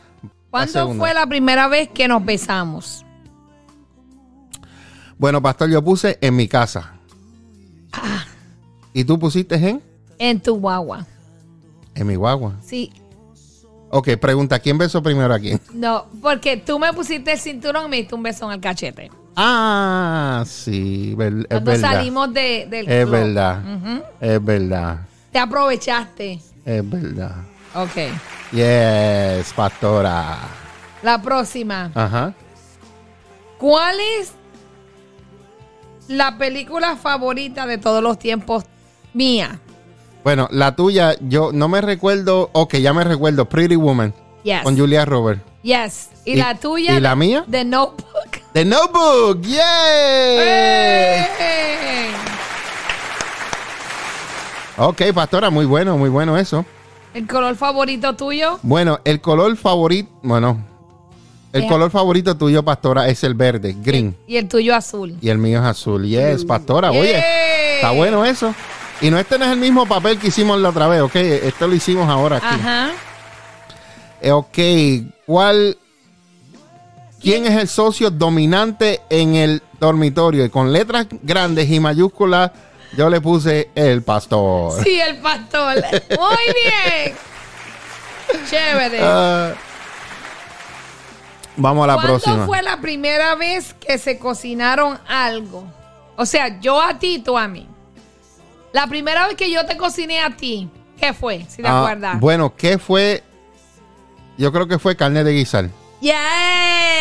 [0.49, 3.05] ¿Cuándo fue la primera vez que nos besamos?
[5.23, 6.95] Bueno, pastor, yo puse en mi casa.
[7.93, 8.25] Ah.
[8.91, 9.81] ¿Y tú pusiste en?
[10.19, 11.07] En tu guagua.
[11.95, 12.55] En mi guagua.
[12.61, 12.91] Sí,
[13.89, 15.61] Ok, pregunta, ¿quién besó primero a quién?
[15.73, 19.11] No, porque tú me pusiste el cinturón y me diste un beso en el cachete.
[19.37, 23.63] Ah, sí, es Cuando salimos de, del Es verdad,
[24.19, 25.07] es verdad.
[25.31, 26.41] Te aprovechaste.
[26.65, 27.35] Es verdad.
[27.75, 28.11] Ok.
[28.51, 30.37] Yes, pastora.
[31.01, 31.91] La próxima.
[31.95, 32.33] Ajá.
[33.57, 34.33] ¿Cuál es
[36.07, 38.65] la película favorita de todos los tiempos
[39.13, 39.59] mía?
[40.23, 42.49] Bueno, la tuya, yo no me recuerdo.
[42.53, 43.45] Ok, ya me recuerdo.
[43.45, 44.13] Pretty Woman.
[44.43, 44.63] Yes.
[44.63, 45.41] Con Julia Roberts.
[45.63, 46.09] Yes.
[46.25, 46.97] ¿Y, la tuya?
[46.97, 47.45] ¿Y la mía?
[47.49, 48.41] The Notebook.
[48.53, 49.41] The Notebook.
[49.41, 50.73] ¡Yay!
[54.77, 56.65] Ok, pastora, muy bueno, muy bueno eso.
[57.13, 58.59] ¿El color favorito tuyo?
[58.63, 60.65] Bueno, el color favorito, bueno,
[61.53, 64.17] el color favorito tuyo, pastora, es el verde, green.
[64.27, 65.15] Y el tuyo azul.
[65.21, 66.03] Y el mío es azul.
[66.05, 67.23] Yes, pastora, oye,
[67.75, 68.53] está bueno eso.
[69.01, 71.15] Y no este no es el mismo papel que hicimos la otra vez, ¿ok?
[71.15, 72.45] Esto lo hicimos ahora aquí.
[72.49, 72.91] Ajá.
[74.21, 74.57] Eh, ok,
[75.25, 75.77] ¿cuál...
[77.21, 80.43] ¿Quién es el socio dominante en el dormitorio?
[80.43, 82.51] Y con letras grandes y mayúsculas
[82.97, 84.83] yo le puse el pastor.
[84.83, 85.75] Sí, el pastor.
[86.09, 87.15] Muy bien.
[88.49, 88.99] Chévere.
[89.01, 89.53] Ah.
[91.55, 92.45] Vamos a la ¿Cuándo próxima.
[92.45, 95.63] fue la primera vez que se cocinaron algo?
[96.17, 97.67] O sea, yo a ti, tú a mí.
[98.71, 101.45] La primera vez que yo te cociné a ti, ¿qué fue?
[101.47, 102.19] Si te Ah, acuerdas.
[102.19, 103.23] bueno, ¿qué fue?
[104.37, 105.69] Yo creo que fue carne de guisar.
[106.01, 106.11] Yes.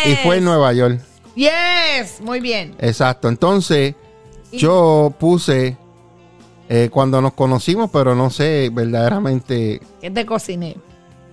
[0.05, 0.99] Y fue en Nueva York.
[1.35, 2.21] Yes.
[2.21, 2.75] Muy bien.
[2.79, 3.27] Exacto.
[3.27, 3.95] Entonces,
[4.51, 5.77] Y- yo puse
[6.69, 9.81] eh, cuando nos conocimos, pero no sé verdaderamente.
[9.99, 10.77] ¿Qué te cociné?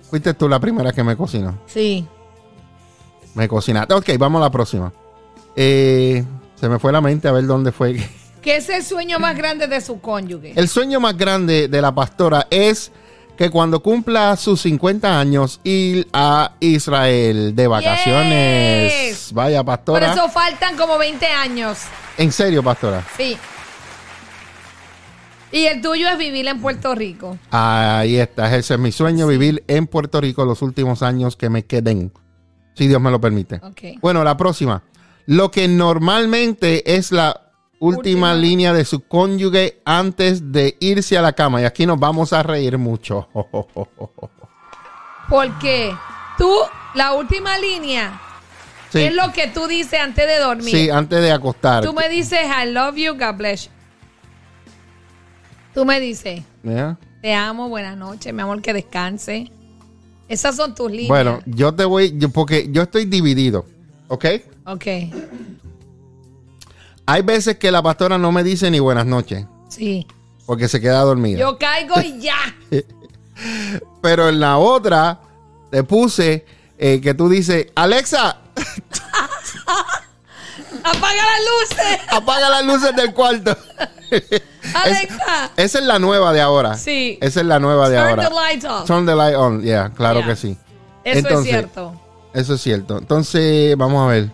[0.09, 1.57] Fuiste tú la primera que me cocinó.
[1.67, 2.05] Sí.
[3.33, 3.93] Me cocinaste.
[3.93, 4.91] Ok, vamos a la próxima.
[5.55, 6.23] Eh,
[6.55, 7.97] se me fue la mente a ver dónde fue.
[8.41, 10.53] ¿Qué es el sueño más grande de su cónyuge?
[10.55, 12.91] El sueño más grande de la pastora es
[13.37, 18.93] que cuando cumpla sus 50 años ir a Israel de vacaciones.
[19.09, 19.33] Yes.
[19.33, 20.13] Vaya, Por pastora.
[20.13, 21.79] eso faltan como 20 años.
[22.17, 23.03] En serio, pastora.
[23.17, 23.37] Sí.
[25.51, 27.37] Y el tuyo es vivir en Puerto Rico.
[27.49, 31.65] Ahí está, ese es mi sueño, vivir en Puerto Rico los últimos años que me
[31.65, 32.11] queden,
[32.73, 33.59] si Dios me lo permite.
[34.01, 34.83] Bueno, la próxima.
[35.27, 37.29] Lo que normalmente es la
[37.79, 38.33] última, Última.
[38.35, 41.61] línea de su cónyuge antes de irse a la cama.
[41.61, 43.27] Y aquí nos vamos a reír mucho.
[45.29, 45.95] Porque
[46.37, 46.51] tú,
[46.95, 48.19] la última línea,
[48.89, 50.69] Sí, es lo que tú dices antes de dormir.
[50.75, 51.81] sí, antes de acostar.
[51.83, 53.71] Tú me dices, I love you, God bless you.
[55.73, 56.97] Tú me dices, ¿Ya?
[57.21, 59.49] te amo, buenas noches, mi amor, que descanse.
[60.31, 61.09] Esas son tus líneas.
[61.09, 63.65] Bueno, yo te voy, yo- porque yo estoy dividido,
[64.07, 64.25] ¿ok?
[64.65, 64.85] Ok,
[67.05, 70.07] Hay veces que la pastora no me dice ni buenas noches, sí.
[70.45, 71.39] porque se queda dormida.
[71.39, 72.37] Yo caigo y ya.
[74.01, 75.19] Pero en la otra
[75.69, 76.45] te puse
[76.77, 78.37] eh, que tú dices, Alexa,
[80.83, 81.41] Apaga las
[81.79, 81.99] luces.
[82.11, 83.57] apaga las luces del cuarto.
[84.73, 85.51] Alexa.
[85.57, 86.77] Esa es la nueva de ahora.
[86.77, 87.17] Sí.
[87.21, 88.29] Esa es la nueva de Turn ahora.
[88.29, 88.85] the lights off.
[88.87, 90.27] Turn the light on, yeah, claro Yeah.
[90.27, 90.57] que sí.
[91.03, 92.01] Eso Entonces, es cierto.
[92.33, 92.97] Eso es cierto.
[92.97, 94.23] Entonces, vamos a ver.
[94.25, 94.29] Eh,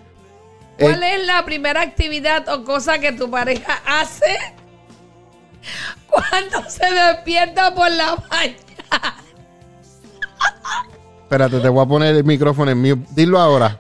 [0.86, 4.38] ¿Cuál es la primera actividad o cosa que tu pareja hace
[6.08, 9.16] cuando se despierta por la mañana?
[11.24, 13.08] espérate, te voy a poner el micrófono en mute.
[13.12, 13.80] Dilo ahora.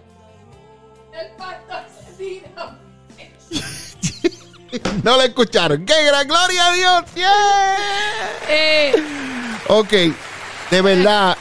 [5.04, 5.86] No lo escucharon.
[5.86, 7.04] ¡Qué gran gloria a Dios!
[7.16, 7.76] ¡Yeah!
[8.50, 8.94] Eh,
[9.70, 9.92] Ok,
[10.72, 11.38] de verdad,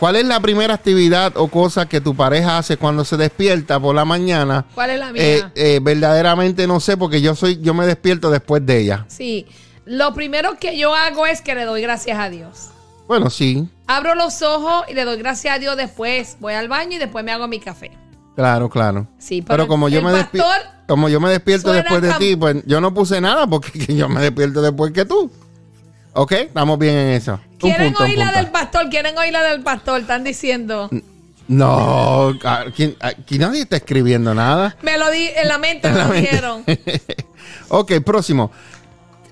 [0.00, 3.94] ¿cuál es la primera actividad o cosa que tu pareja hace cuando se despierta por
[3.94, 4.64] la mañana?
[4.74, 5.22] ¿Cuál es la mía?
[5.22, 9.04] Eh, eh, verdaderamente no sé porque yo soy, yo me despierto después de ella.
[9.08, 9.46] Sí.
[9.84, 12.70] Lo primero que yo hago es que le doy gracias a Dios.
[13.06, 16.36] Bueno, sí, Abro los ojos y le doy gracias a Dios después.
[16.38, 17.90] Voy al baño y después me hago mi café.
[18.40, 19.06] Claro, claro.
[19.18, 22.64] Sí, pero pero como yo me pastor como yo me despierto después de ti, pues
[22.66, 25.30] yo no puse nada porque que yo me despierto después que tú.
[26.14, 27.38] Ok, estamos bien en eso.
[27.58, 28.88] ¿Quieren punto, un oír la del pastor?
[28.88, 30.00] ¿Quieren oír la del pastor?
[30.00, 30.90] Están diciendo.
[31.46, 34.76] No, aquí, aquí nadie está escribiendo nada.
[34.82, 36.30] Me lo di en la mente, me la lo mente.
[36.30, 36.64] dijeron.
[37.68, 38.50] Ok, próximo.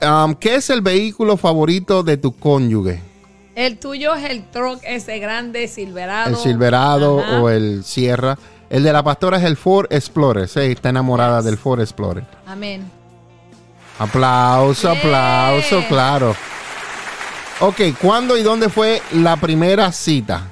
[0.01, 3.03] Um, ¿Qué es el vehículo favorito de tu cónyuge?
[3.57, 6.31] El tuyo es el truck ese grande, Silverado.
[6.31, 7.43] El Silverado Ajá.
[7.43, 8.39] o el Sierra.
[8.71, 10.49] El de la pastora es el Ford Explorer.
[10.49, 12.25] Sí, está enamorada del Ford Explorer.
[12.47, 12.91] Amén.
[13.99, 15.01] Aplauso, Yeah.
[15.01, 16.35] aplauso, claro.
[17.61, 20.43] Ok, ¿cuándo y dónde fue la primera cita?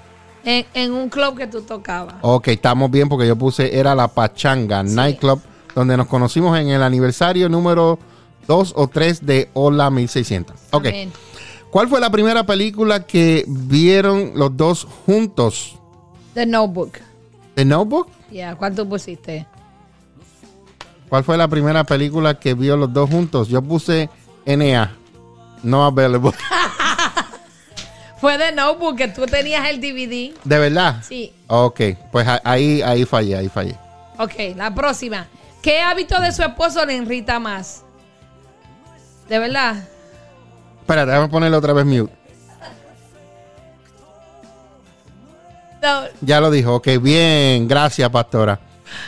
[0.44, 2.16] En, en un club que tú tocabas.
[2.22, 5.40] Ok, estamos bien porque yo puse, era la Pachanga Nightclub,
[5.74, 7.98] donde nos conocimos en el aniversario número
[8.48, 10.56] 2 o 3 de Hola 1600.
[10.72, 11.12] Ok, Amén.
[11.70, 15.76] ¿cuál fue la primera película que vieron los dos juntos?
[16.34, 16.98] The Notebook.
[17.56, 18.08] ¿The Notebook?
[18.30, 19.46] Ya, ¿cuál tú pusiste?
[21.08, 23.48] ¿Cuál fue la primera película que vio los dos juntos?
[23.48, 24.10] Yo puse
[24.44, 24.92] NA,
[25.62, 26.32] no available.
[28.20, 30.34] Fue The Notebook, que tú tenías el DVD.
[30.44, 31.02] ¿De verdad?
[31.02, 31.32] Sí.
[31.46, 33.76] Ok, pues ahí, ahí fallé, ahí fallé.
[34.18, 35.26] Ok, la próxima.
[35.62, 37.84] ¿Qué hábito de su esposo le irrita más?
[39.28, 39.76] ¿De verdad?
[40.80, 42.12] Espérate, déjame ponerle otra vez mute.
[45.86, 48.58] No, Ya lo dijo, ok, bien, gracias, pastora.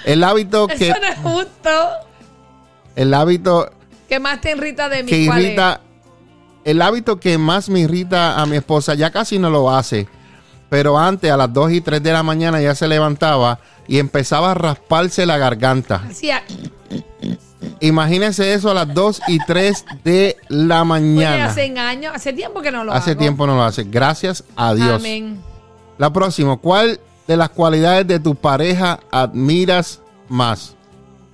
[0.05, 1.71] El hábito que, eso no es justo.
[2.97, 3.71] el hábito
[4.09, 5.11] ¿Qué más te irrita de mí?
[5.11, 5.45] que ¿Cuál es?
[5.47, 5.81] irrita,
[6.65, 10.09] el hábito que más me irrita a mi esposa, ya casi no lo hace,
[10.69, 14.51] pero antes a las 2 y 3 de la mañana ya se levantaba y empezaba
[14.51, 16.03] a rasparse la garganta.
[16.11, 16.43] Hacía,
[17.81, 21.47] Imagínense eso a las 2 y 3 de la oye, mañana.
[21.47, 23.21] hace años, hace tiempo que no lo Hace hago.
[23.21, 23.85] tiempo no lo hace.
[23.85, 24.97] Gracias a Dios.
[25.01, 25.41] Amén.
[25.99, 30.77] La próxima, ¿cuál de las cualidades de tu pareja admiras más?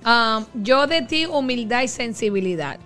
[0.03, 2.79] Um, yo de ti, humildad y sensibilidad.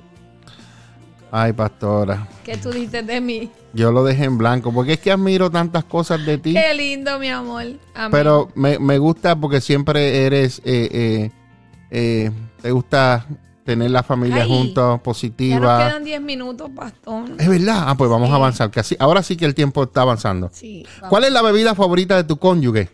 [1.31, 2.27] Ay, pastora.
[2.43, 3.49] ¿Qué tú dices de mí?
[3.73, 6.53] Yo lo dejé en blanco porque es que admiro tantas cosas de ti.
[6.53, 7.65] Qué lindo, mi amor.
[7.93, 8.11] Amén.
[8.11, 11.31] Pero me, me gusta porque siempre eres, eh, eh,
[11.91, 13.25] eh, te gusta
[13.69, 15.77] tener la familia Ay, juntos, ya nos positiva.
[15.88, 17.25] quedan 10 minutos, pastor.
[17.38, 17.84] Es verdad.
[17.88, 18.34] Ah, pues vamos Sí.
[18.34, 18.71] a avanzar.
[18.71, 20.49] Que así, ahora sí que el tiempo está avanzando.
[20.51, 20.86] Sí.
[21.08, 22.89] ¿Cuál es la bebida favorita de tu cónyuge?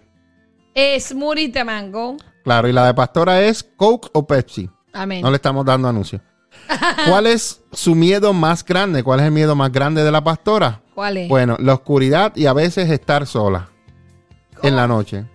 [0.73, 2.17] Es smoothie de mango.
[2.43, 4.69] Claro, y la de pastora es Coke o Pepsi.
[4.91, 5.21] Amén.
[5.21, 6.19] No le estamos dando anuncio.
[7.07, 9.01] ¿Cuál es su miedo más grande?
[9.03, 10.81] ¿Cuál es el miedo más grande de la pastora?
[10.93, 11.29] ¿Cuál es?
[11.29, 13.69] Bueno, la oscuridad y a veces estar sola
[14.61, 15.25] en la noche.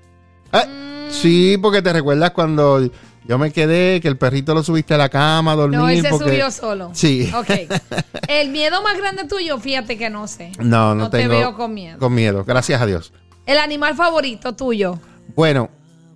[0.52, 1.12] Eh, Mm.
[1.12, 2.88] Sí, porque te recuerdas cuando
[3.26, 5.78] yo me quedé, que el perrito lo subiste a la cama a dormir.
[5.78, 6.24] no, él se porque...
[6.30, 6.90] subió solo.
[6.94, 7.30] Sí.
[7.36, 7.50] Ok.
[8.28, 10.52] El miedo más grande tuyo, fíjate que no sé.
[10.58, 11.30] No, no, No te tengo.
[11.34, 11.98] veo con miedo.
[11.98, 13.12] Con miedo, gracias a Dios.
[13.46, 14.98] El animal favorito tuyo.
[15.34, 15.68] Bueno,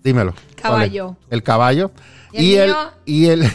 [0.02, 0.34] dímelo.
[0.60, 1.16] Caballo.
[1.30, 1.90] El caballo.
[2.32, 3.50] ¿Y Y el el, y el,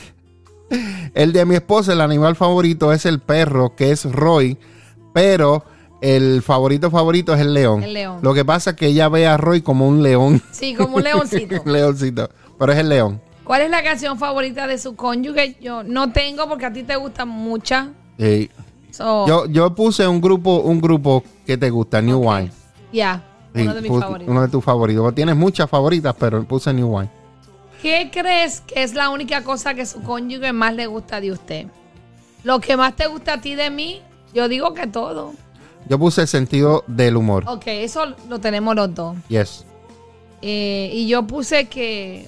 [1.13, 4.57] el de mi esposa, el animal favorito es el perro, que es Roy,
[5.13, 5.63] pero
[6.01, 7.83] el favorito favorito es el león.
[7.83, 8.19] El león.
[8.21, 10.41] Lo que pasa es que ella ve a Roy como un león.
[10.51, 11.61] Sí, como un leoncito.
[11.65, 12.29] un leoncito.
[12.57, 13.21] Pero es el león.
[13.49, 15.55] ¿Cuál es la canción favorita de su cónyuge?
[15.59, 17.87] Yo no tengo porque a ti te gustan muchas.
[18.19, 18.47] Sí.
[18.91, 22.19] So, Yo, yo puse un grupo, un grupo que te gusta, New.
[22.29, 22.51] Wine.
[22.93, 23.23] ya,
[23.55, 24.31] Sí, uno de mis puse- favoritos.
[24.31, 25.15] Uno de tus favoritos.
[25.15, 27.09] Tienes muchas favoritas, pero puse New Wine.
[27.81, 31.65] ¿Qué crees que es la única cosa que su cónyuge más le gusta de usted?
[32.43, 33.99] Lo que más te gusta a ti de mí,
[34.31, 35.33] yo digo que todo.
[35.87, 37.45] Yo puse el sentido del humor.
[37.47, 39.17] Ok, eso lo tenemos los dos.
[39.27, 39.65] Yes.
[40.43, 42.27] Eh, y yo puse que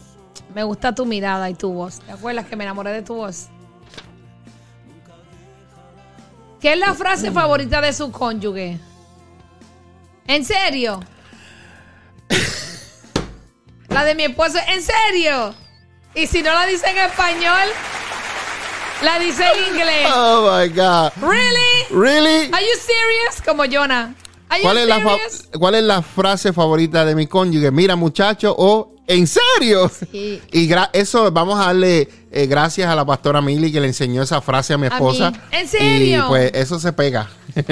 [0.53, 1.99] me gusta tu mirada y tu voz.
[1.99, 3.47] ¿Te acuerdas que me enamoré de tu voz?
[6.59, 8.79] ¿Qué es la frase favorita de su cónyuge?
[10.27, 10.99] ¿En serio?
[13.89, 15.53] La de mi esposo, ¿en serio?
[16.15, 17.67] Y si no la dice en español,
[19.01, 20.07] la dice en inglés.
[20.13, 21.11] Oh my God.
[21.21, 21.85] ¿Really?
[21.89, 22.49] Really?
[22.53, 23.41] Are you serious?
[23.45, 24.13] Como Jonah.
[24.61, 25.49] ¿Cuál es, la fa- serious?
[25.59, 27.71] ¿Cuál es la frase favorita de mi cónyuge?
[27.71, 29.89] Mira, muchacho, o ¿en serio?
[29.89, 30.41] Sí.
[30.51, 34.21] Y gra- eso vamos a darle eh, gracias a la pastora Mili que le enseñó
[34.23, 35.31] esa frase a mi A esposa.
[35.31, 35.37] mí.
[35.51, 36.25] ¿En serio?
[36.25, 37.29] Y pues eso se pega.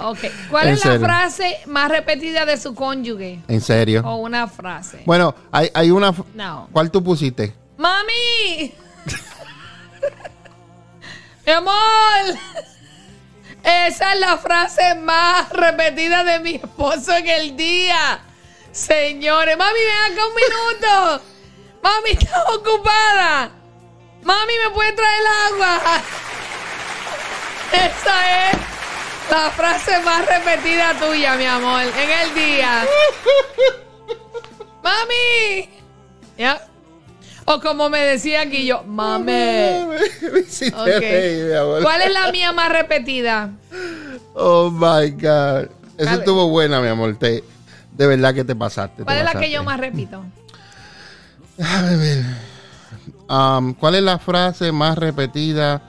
[0.00, 0.18] Ok.
[0.50, 3.42] ¿Cuál En es la frase más repetida de su cónyuge?
[3.48, 4.02] en serio.
[4.06, 5.02] O una frase.
[5.06, 6.14] Bueno, hay, hay una.
[6.34, 6.68] No.
[6.72, 7.52] ¿Cuál tú pusiste?
[7.76, 8.72] ¡Mami!
[11.46, 11.72] ¡Mi amor!
[13.68, 18.18] Esa es la frase más repetida de mi esposo en el día.
[18.72, 21.22] Señores, mami, ven acá un minuto.
[21.82, 23.50] Mami, está ocupada.
[24.22, 26.00] Mami, ¿me puede traer el agua?
[27.72, 28.56] Esa es
[29.30, 32.86] la frase más repetida tuya, mi amor, en el día.
[34.82, 35.68] ¡Mami!
[36.38, 36.67] ¿Ya?
[37.50, 38.84] O como me decía aquí yo.
[40.48, 41.82] Sí, te amor.
[41.82, 43.50] ¿Cuál es la mía más repetida?
[44.34, 45.70] Oh my God.
[45.96, 46.18] Eso Dale.
[46.18, 47.16] estuvo buena, mi amor.
[47.18, 47.42] Te-
[47.92, 48.98] de verdad que te pasaste.
[48.98, 50.22] te ¿Cuál es la que yo más repito?
[51.56, 52.24] Ver.
[53.28, 55.82] Um, ¿Cuál es la frase más repetida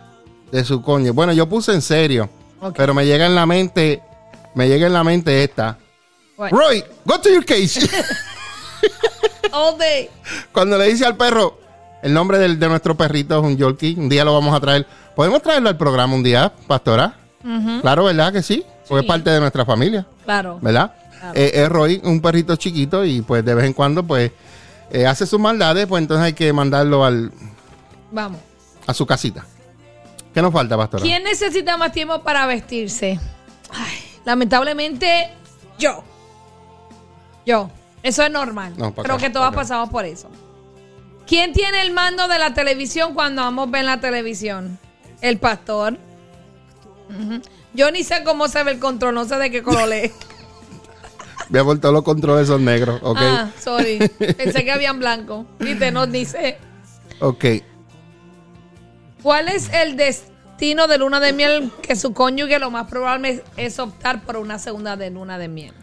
[0.51, 1.13] de su coño?
[1.13, 2.29] Bueno, yo puse en serio,
[2.75, 4.01] pero me llega en la mente,
[4.55, 5.77] me llega en la mente esta.
[6.37, 7.79] Roy, go to your cage.
[9.51, 10.09] all day.
[10.51, 11.59] Cuando le dice al perro,
[12.01, 14.85] el nombre del- de nuestro perrito es un Yorkie, un día lo vamos a traer.
[15.15, 17.15] ¿Podemos traerlo al programa un día, pastora?
[17.81, 18.63] Claro, ¿verdad que sí?
[18.87, 20.59] Porque es parte de nuestra familia, Claro.
[20.61, 20.93] ¿verdad?
[21.33, 24.31] Eh, es Roy, un perrito chiquito y pues de vez en cuando pues
[24.91, 27.31] eh, hace sus maldades, pues entonces hay que mandarlo al,
[28.11, 28.39] Vamos.
[28.87, 29.45] a su casita.
[30.33, 31.03] ¿Qué nos falta, pastora?
[31.03, 33.19] ¿Quién necesita más tiempo para vestirse?
[33.71, 35.29] Ay, lamentablemente,
[35.77, 36.03] yo.
[37.45, 37.69] Yo.
[38.03, 38.73] Eso es normal.
[38.77, 40.29] No, Creo acá, que todos pasamos por eso.
[41.27, 44.79] ¿Quién tiene el mando de la televisión cuando ambos ven la televisión?
[45.21, 45.97] El pastor.
[47.73, 50.11] Yo ni sé cómo se ve el control, no sé de qué color es.
[51.49, 53.17] Voy a todos los controles son negros, ¿ok?
[53.19, 53.97] Ah, sorry.
[54.37, 55.45] Pensé que habían blanco.
[55.57, 56.59] Viste, no dice.
[57.19, 57.45] Ok.
[59.23, 63.79] ¿Cuál es el destino de luna de miel que su cónyuge lo más probable es
[63.79, 65.73] optar por una segunda de luna de miel?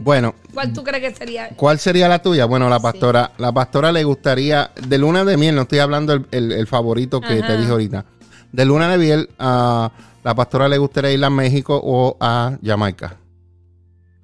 [0.00, 1.48] Bueno, ¿Cuál tú crees que sería?
[1.56, 2.44] ¿cuál sería la tuya?
[2.46, 6.26] Bueno, la pastora, la pastora le gustaría, de luna de miel, no estoy hablando el,
[6.30, 7.46] el- el favorito que Ajá.
[7.48, 8.04] te dije ahorita.
[8.52, 9.90] De luna de miel, a
[10.24, 13.16] la pastora le gustaría ir a México o a Jamaica.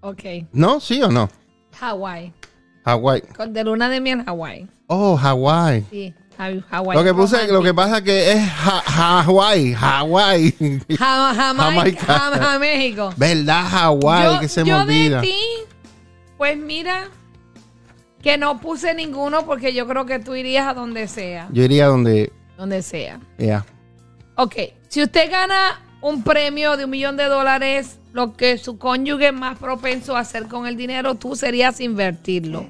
[0.00, 0.22] Ok.
[0.52, 0.80] ¿No?
[0.80, 1.28] ¿Sí o no?
[1.78, 2.32] Hawái.
[2.84, 3.22] Hawái.
[3.48, 4.68] De luna de miel, Hawái.
[4.86, 5.84] Oh, Hawái.
[5.90, 6.14] Sí,
[6.94, 10.54] Lo que puse, lo que pasa que es Hawái, Hawái.
[10.98, 11.62] Ja- Jamaica.
[11.62, 12.06] Jamaica.
[12.06, 13.14] Jam- Ja- México.
[13.16, 14.34] ¿Verdad, Hawái?
[14.34, 15.20] yo que se me yo olvida.
[15.20, 15.36] de ti,
[16.36, 17.08] pues mira,
[18.22, 21.48] que no puse ninguno porque yo creo que tú irías a donde sea.
[21.52, 23.20] Yo iría donde, Donde sea.
[23.38, 23.64] ya.
[24.36, 24.54] Ok,
[24.88, 29.32] si usted gana un premio de un millón de dólares, lo que su cónyuge es
[29.32, 32.66] más propenso a hacer con el dinero, tú serías invertirlo.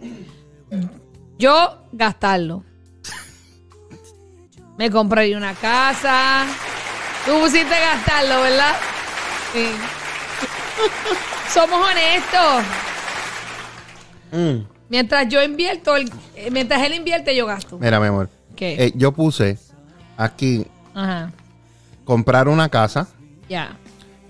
[1.38, 2.64] Yo, gastarlo.
[4.76, 6.44] Me compraría una casa.
[7.24, 8.74] Tú pusiste gastarlo, ¿verdad?
[9.52, 9.66] Sí.
[11.52, 12.64] Somos honestos.
[14.32, 14.66] Mm.
[14.88, 17.78] Mientras yo invierto, el- eh, mientras él invierte, yo gasto.
[17.78, 18.28] Mira, mi amor.
[18.56, 18.86] ¿Qué?
[18.86, 19.58] eh, yo puse
[20.16, 21.32] aquí Ajá.
[22.04, 23.08] comprar una casa
[23.48, 23.76] Ya.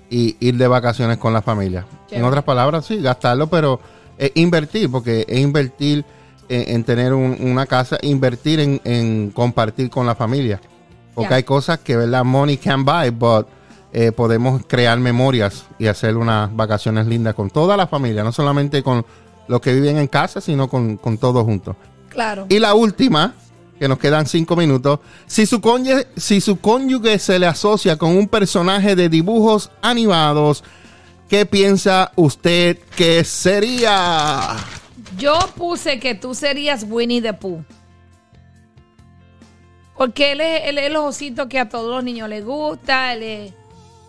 [0.09, 1.85] y ir de vacaciones con la familia.
[2.11, 3.81] En otras palabras, sí, gastarlo, pero
[4.19, 6.05] eh, invertir, porque es invertir
[6.49, 10.61] en, en tener un- una casa, invertir en, en compartir con la familia.
[11.15, 12.25] Porque hay cosas que, ¿verdad?
[12.25, 13.47] Money can buy, but
[13.93, 18.83] eh, podemos crear memorias y hacer unas vacaciones lindas con toda la familia, no solamente
[18.83, 19.07] con
[19.47, 21.77] los que viven en casa, sino con, con todos juntos.
[22.09, 22.47] Claro.
[22.49, 23.35] Y la última,
[23.79, 24.99] que nos quedan cinco minutos.
[25.27, 30.65] Si su, cónyuge, si su cónyuge se le asocia con un personaje de dibujos animados,
[31.29, 34.57] ¿qué piensa usted que sería?
[35.17, 37.65] Yo puse que tú serías Winnie the Pooh.
[39.97, 43.13] Porque él es, él es el osito que a todos los niños les gusta.
[43.15, 43.53] Él es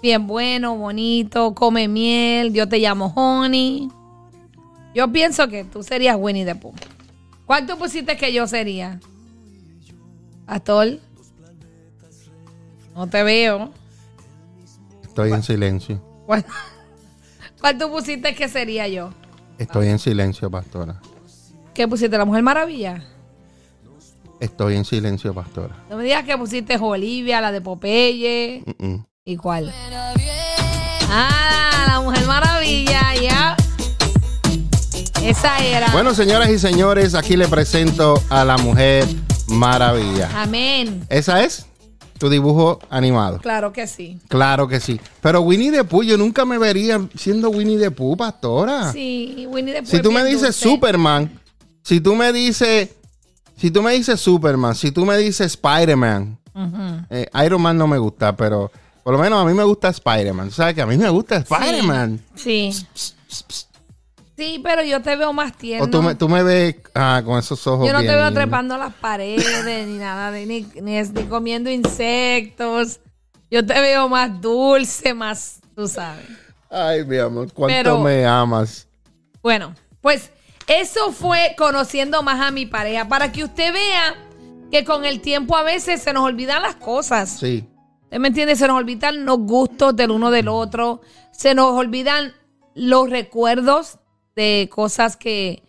[0.01, 2.53] bien bueno, bonito, come miel.
[2.53, 3.89] Yo te llamo Honey.
[4.93, 6.73] Yo pienso que tú serías Winnie the Pooh.
[7.45, 8.99] ¿Cuál tú pusiste que yo sería?
[10.45, 10.99] Pastor.
[12.95, 13.71] No te veo.
[15.03, 16.01] Estoy en silencio.
[16.25, 16.45] ¿Cuál,
[17.61, 19.11] cuál tú pusiste que sería yo?
[19.57, 20.99] Estoy en silencio, pastora.
[21.73, 22.17] ¿Qué pusiste?
[22.17, 23.03] ¿La Mujer Maravilla?
[24.39, 25.75] Estoy en silencio, pastora.
[25.89, 28.63] No me digas que pusiste Olivia, la de Popeye.
[28.65, 29.05] Mm, mm.
[29.25, 29.73] ¿Y cuál?
[31.09, 33.55] Ah, la Mujer Maravilla, ya.
[35.23, 35.91] Esa era.
[35.91, 39.05] Bueno, señoras y señores, aquí le presento a la mujer
[39.47, 40.29] maravilla.
[40.35, 41.05] Amén.
[41.09, 41.65] ¿Esa es
[42.17, 43.39] tu dibujo animado?
[43.39, 44.19] Claro que sí.
[44.27, 44.99] Claro que sí.
[45.21, 48.91] Pero Winnie the Pooh, yo nunca me vería siendo Winnie the Pooh, pastora.
[48.91, 50.55] Sí, Winnie the Pooh Si tú me dices.
[50.55, 51.39] Superman,
[51.83, 52.89] si tú me dices,
[53.57, 56.37] si tú me dices Superman, si tú me dices Spider-Man,
[57.09, 58.71] eh, Iron Man no me gusta, pero
[59.03, 60.51] por lo menos a mí me gusta Spider-Man.
[60.51, 62.21] ¿Sabes que a mí me gusta Spider-Man?
[62.35, 62.71] Sí.
[62.71, 62.85] Sí,
[64.63, 65.85] pero yo te veo más tierno.
[65.85, 68.77] O tú me, tú me ves ah, con esos ojos yo no te veo trepando
[68.77, 72.99] las paredes, ni nada, de- ni, ni, ni comiendo insectos.
[73.49, 76.25] Yo te veo más dulce, más, tú sabes.
[76.69, 78.87] Ay, mi amor, cuánto Pero- me amas.
[79.41, 80.31] Bueno, pues
[80.67, 84.15] eso fue conociendo más a mi pareja, para que usted vea
[84.71, 87.29] que con el tiempo a veces se nos olvidan las cosas.
[87.39, 87.65] Sí.
[88.03, 88.55] ¿Usted me entiende?
[88.55, 92.33] Se nos olvidan los gustos del uno del otro, se nos olvidan
[92.73, 93.99] los recuerdos
[94.35, 95.63] de cosas que,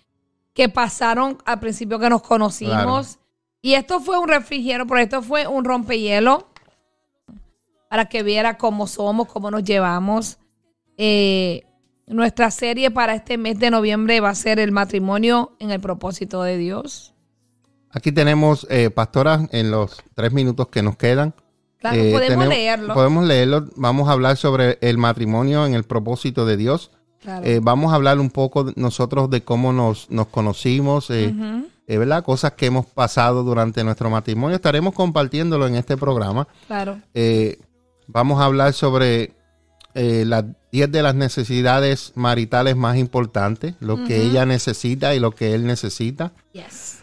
[0.55, 3.19] que pasaron al principio que nos conocimos.
[3.63, 6.49] Y esto fue un refrigerio, pero esto fue un rompehielo
[7.89, 10.39] para que viera cómo somos, cómo nos llevamos.
[10.99, 11.65] Eh,
[12.07, 16.43] nuestra serie para este mes de noviembre va a ser el matrimonio en el propósito
[16.43, 17.15] de Dios.
[17.91, 21.35] Aquí tenemos, eh, pastora, en los tres minutos que nos quedan.
[21.79, 22.95] Claro, eh, podemos tenemos- leerlo.
[22.95, 23.67] Podemos leerlo.
[23.77, 26.91] Vamos a hablar sobre el matrimonio en el propósito de Dios.
[27.27, 27.45] Claro.
[27.45, 31.35] Eh, vamos a hablar un poco nosotros de cómo nos, nos conocimos, eh,
[31.89, 32.23] eh, ¿verdad?
[32.23, 34.55] Cosas que hemos pasado durante nuestro matrimonio.
[34.55, 36.47] Estaremos compartiéndolo en este programa.
[36.69, 37.01] claro.
[37.15, 37.59] Eh,
[38.07, 39.35] vamos a hablar sobre
[39.93, 45.53] las 10 de las necesidades maritales más importantes, lo que ella necesita y lo que
[45.55, 46.33] él necesita.
[46.53, 47.03] Yes.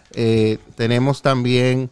[0.76, 1.90] Tenemos también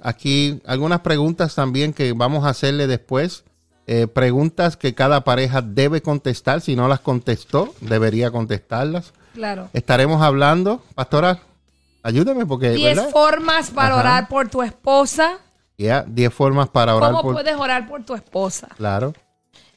[0.00, 3.42] aquí algunas preguntas también que vamos a hacerle después.
[3.90, 6.60] Eh, preguntas que cada pareja debe contestar.
[6.60, 9.14] Si no las contestó, debería contestarlas.
[9.32, 9.70] Claro.
[9.72, 11.38] Estaremos hablando, pastora,
[12.02, 13.10] ayúdame porque, 10 ¿verdad?
[13.10, 14.00] formas para Ajá.
[14.00, 15.38] orar por tu esposa.
[15.78, 17.32] Ya, 10 formas para orar ¿Cómo por...
[17.36, 18.68] puedes orar por tu esposa?
[18.76, 19.14] Claro,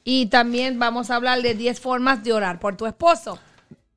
[0.03, 3.39] Y también vamos a hablar de 10 formas de orar por tu esposo.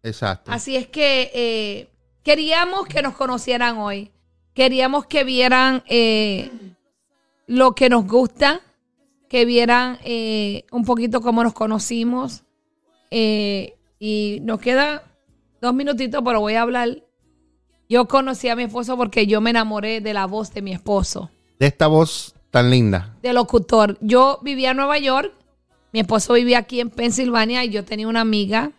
[0.04, 0.52] exacto.
[0.52, 1.88] Así es que eh,
[2.22, 4.12] queríamos que nos conocieran hoy.
[4.52, 6.52] Queríamos que vieran eh,
[7.48, 8.60] lo que nos gusta,
[9.34, 12.44] que vieran eh, un poquito cómo nos conocimos.
[13.10, 15.10] Eh, y nos queda
[15.60, 17.02] dos minutitos, pero voy a hablar.
[17.88, 21.32] Yo conocí a mi esposo porque yo me enamoré de la voz de mi esposo.
[21.58, 23.16] De esta voz tan linda.
[23.22, 23.98] de locutor.
[24.00, 25.32] Yo vivía en Nueva York,
[25.92, 28.70] mi esposo vivía aquí en Pensilvania y yo tenía una amiga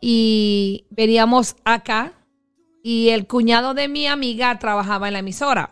[0.00, 2.14] y veníamos acá
[2.82, 5.70] y el cuñado de mi amiga trabajaba en la emisora.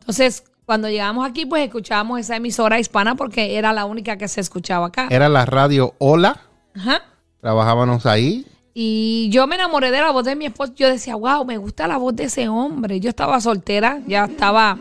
[0.00, 4.40] Entonces, cuando llegamos aquí, pues escuchábamos esa emisora hispana porque era la única que se
[4.40, 5.06] escuchaba acá.
[5.10, 6.40] Era la radio Hola,
[6.74, 7.02] Ajá.
[7.40, 8.44] trabajábamos ahí.
[8.74, 10.74] Y yo me enamoré de la voz de mi esposo.
[10.74, 13.00] Yo decía, wow, me gusta la voz de ese hombre.
[13.00, 14.76] Yo estaba soltera, ya estaba,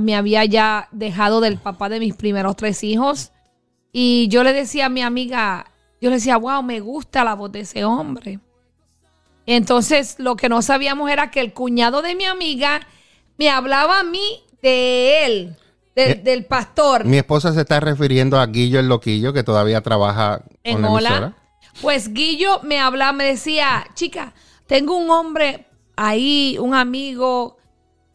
[0.00, 3.32] me había ya dejado del papá de mis primeros tres hijos.
[3.92, 5.66] Y yo le decía a mi amiga,
[6.00, 8.38] yo le decía, wow, me gusta la voz de ese hombre.
[9.44, 12.80] Entonces, lo que no sabíamos era que el cuñado de mi amiga
[13.36, 15.56] me hablaba a mí de él,
[15.94, 17.04] del, Eh, del pastor.
[17.04, 20.90] Mi esposa se está refiriendo a Guillo el Loquillo, que todavía trabaja en con la
[20.90, 21.08] Hola.
[21.08, 21.36] emisora.
[21.82, 24.34] Pues Guillo me hablaba, me decía, chica,
[24.66, 27.56] tengo un hombre ahí, un amigo,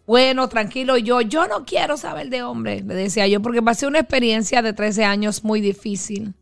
[0.06, 0.98] bueno, tranquilo.
[0.98, 4.74] Yo, yo no quiero saber de hombre, le decía yo, porque pasé una experiencia de
[4.74, 6.34] 13 años muy difícil.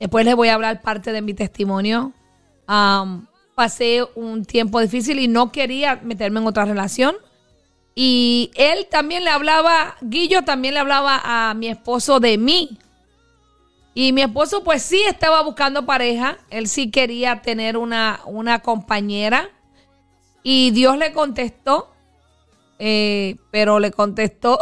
[0.00, 2.12] Después les voy a hablar parte de mi testimonio.
[2.66, 7.14] Am, pasé un tiempo difícil y no quería meterme en otra relación.
[7.98, 12.78] Y él también le hablaba, Guillo también le hablaba a mi esposo de mí.
[13.94, 19.48] Y mi esposo pues sí estaba buscando pareja, él sí quería tener una, una compañera.
[20.42, 21.90] Y Dios le contestó,
[22.78, 24.58] eh, pero le contestó,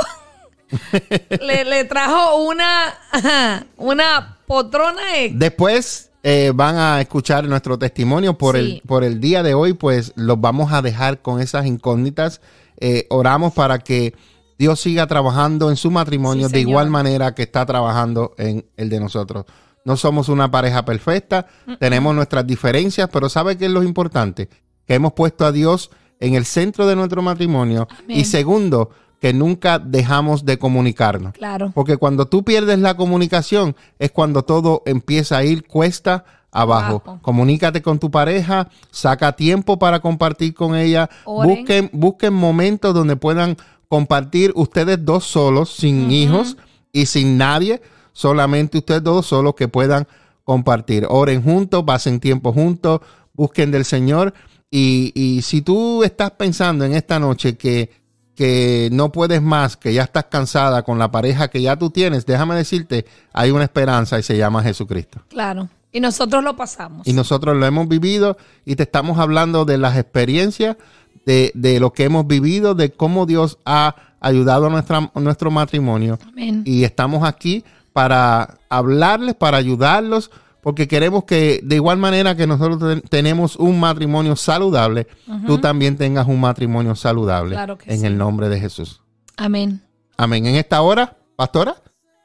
[1.40, 2.94] le, le trajo una,
[3.76, 5.36] una potrona ex.
[5.36, 8.60] Después eh, van a escuchar nuestro testimonio por, Sí.
[8.76, 12.40] el, por el día de hoy, pues los vamos a dejar con esas incógnitas.
[12.78, 14.14] Eh, oramos para que
[14.58, 18.88] Dios siga trabajando en su matrimonio Sí, de igual manera que está trabajando en el
[18.88, 19.44] de nosotros.
[19.84, 21.46] No somos una pareja perfecta,
[21.78, 24.48] tenemos nuestras diferencias, pero ¿sabe qué es lo importante?
[24.86, 27.86] Que hemos puesto a Dios en el centro de nuestro matrimonio.
[27.90, 28.18] Amén.
[28.18, 31.32] Y segundo, que nunca dejamos de comunicarnos.
[31.32, 31.72] Claro.
[31.74, 37.02] Porque cuando tú pierdes la comunicación es cuando todo empieza a ir cuesta abajo.
[37.04, 37.18] Abajo.
[37.20, 41.50] Comunícate con tu pareja, saca tiempo para compartir con ella, Oren.
[41.56, 43.56] busquen, busquen momentos donde puedan
[43.88, 46.56] compartir ustedes dos solos, sin hijos
[46.92, 47.82] y sin nadie,
[48.12, 50.06] solamente ustedes dos solos que puedan
[50.44, 51.06] compartir.
[51.08, 53.00] Oren juntos, pasen tiempo juntos,
[53.34, 54.32] busquen del Señor.
[54.70, 57.90] Y, y si tú estás pensando en esta noche que,
[58.34, 62.26] que no puedes más, que ya estás cansada con la pareja que ya tú tienes,
[62.26, 65.20] déjame decirte, hay una esperanza y se llama Jesucristo.
[65.28, 65.68] Claro.
[65.94, 67.06] Y nosotros lo pasamos.
[67.06, 68.36] Y nosotros lo hemos vivido
[68.66, 70.76] y te estamos hablando de las experiencias,
[71.24, 75.50] de, de lo que hemos vivido, de cómo Dios ha ayudado a nuestra, a nuestro
[75.50, 76.18] matrimonio.
[76.28, 76.62] Amén.
[76.66, 80.30] Y estamos aquí para hablarles, para ayudarlos,
[80.60, 85.06] porque queremos que de igual manera que nosotros ten- tenemos un matrimonio saludable,
[85.46, 88.06] tú también tengas un matrimonio saludable Claro que en sí.
[88.06, 89.00] el nombre de Jesús.
[89.36, 89.80] Amén.
[90.16, 90.46] Amén.
[90.46, 91.76] En esta hora, pastora,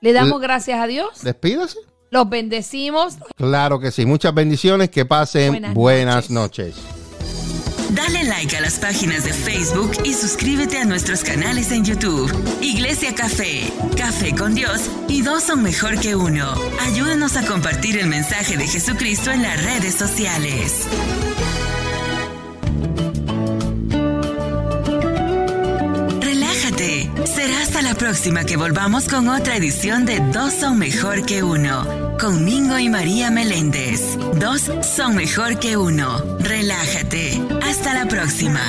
[0.02, 1.22] Le damos gracias a Dios.
[1.22, 1.78] despídase.
[2.12, 3.16] Los bendecimos.
[3.36, 4.06] Claro que sí.
[4.06, 4.90] Muchas bendiciones.
[4.90, 6.76] Que pasen Buenas buenas, noches.
[6.76, 7.00] noches.
[7.92, 12.32] Dale like a las páginas de Facebook y suscríbete a nuestros canales en YouTube.
[12.62, 16.54] Iglesia Café, Café con Dios y dos son mejor que uno.
[16.82, 20.86] Ayúdanos a compartir el mensaje de Jesucristo en las redes sociales.
[27.34, 32.18] Será hasta la próxima que volvamos con otra edición de Dos son mejor que uno.
[32.20, 34.18] Con Mingo y María Meléndez.
[34.36, 36.38] Dos son mejor que uno.
[36.40, 37.40] Relájate.
[37.62, 38.62] Hasta la próxima.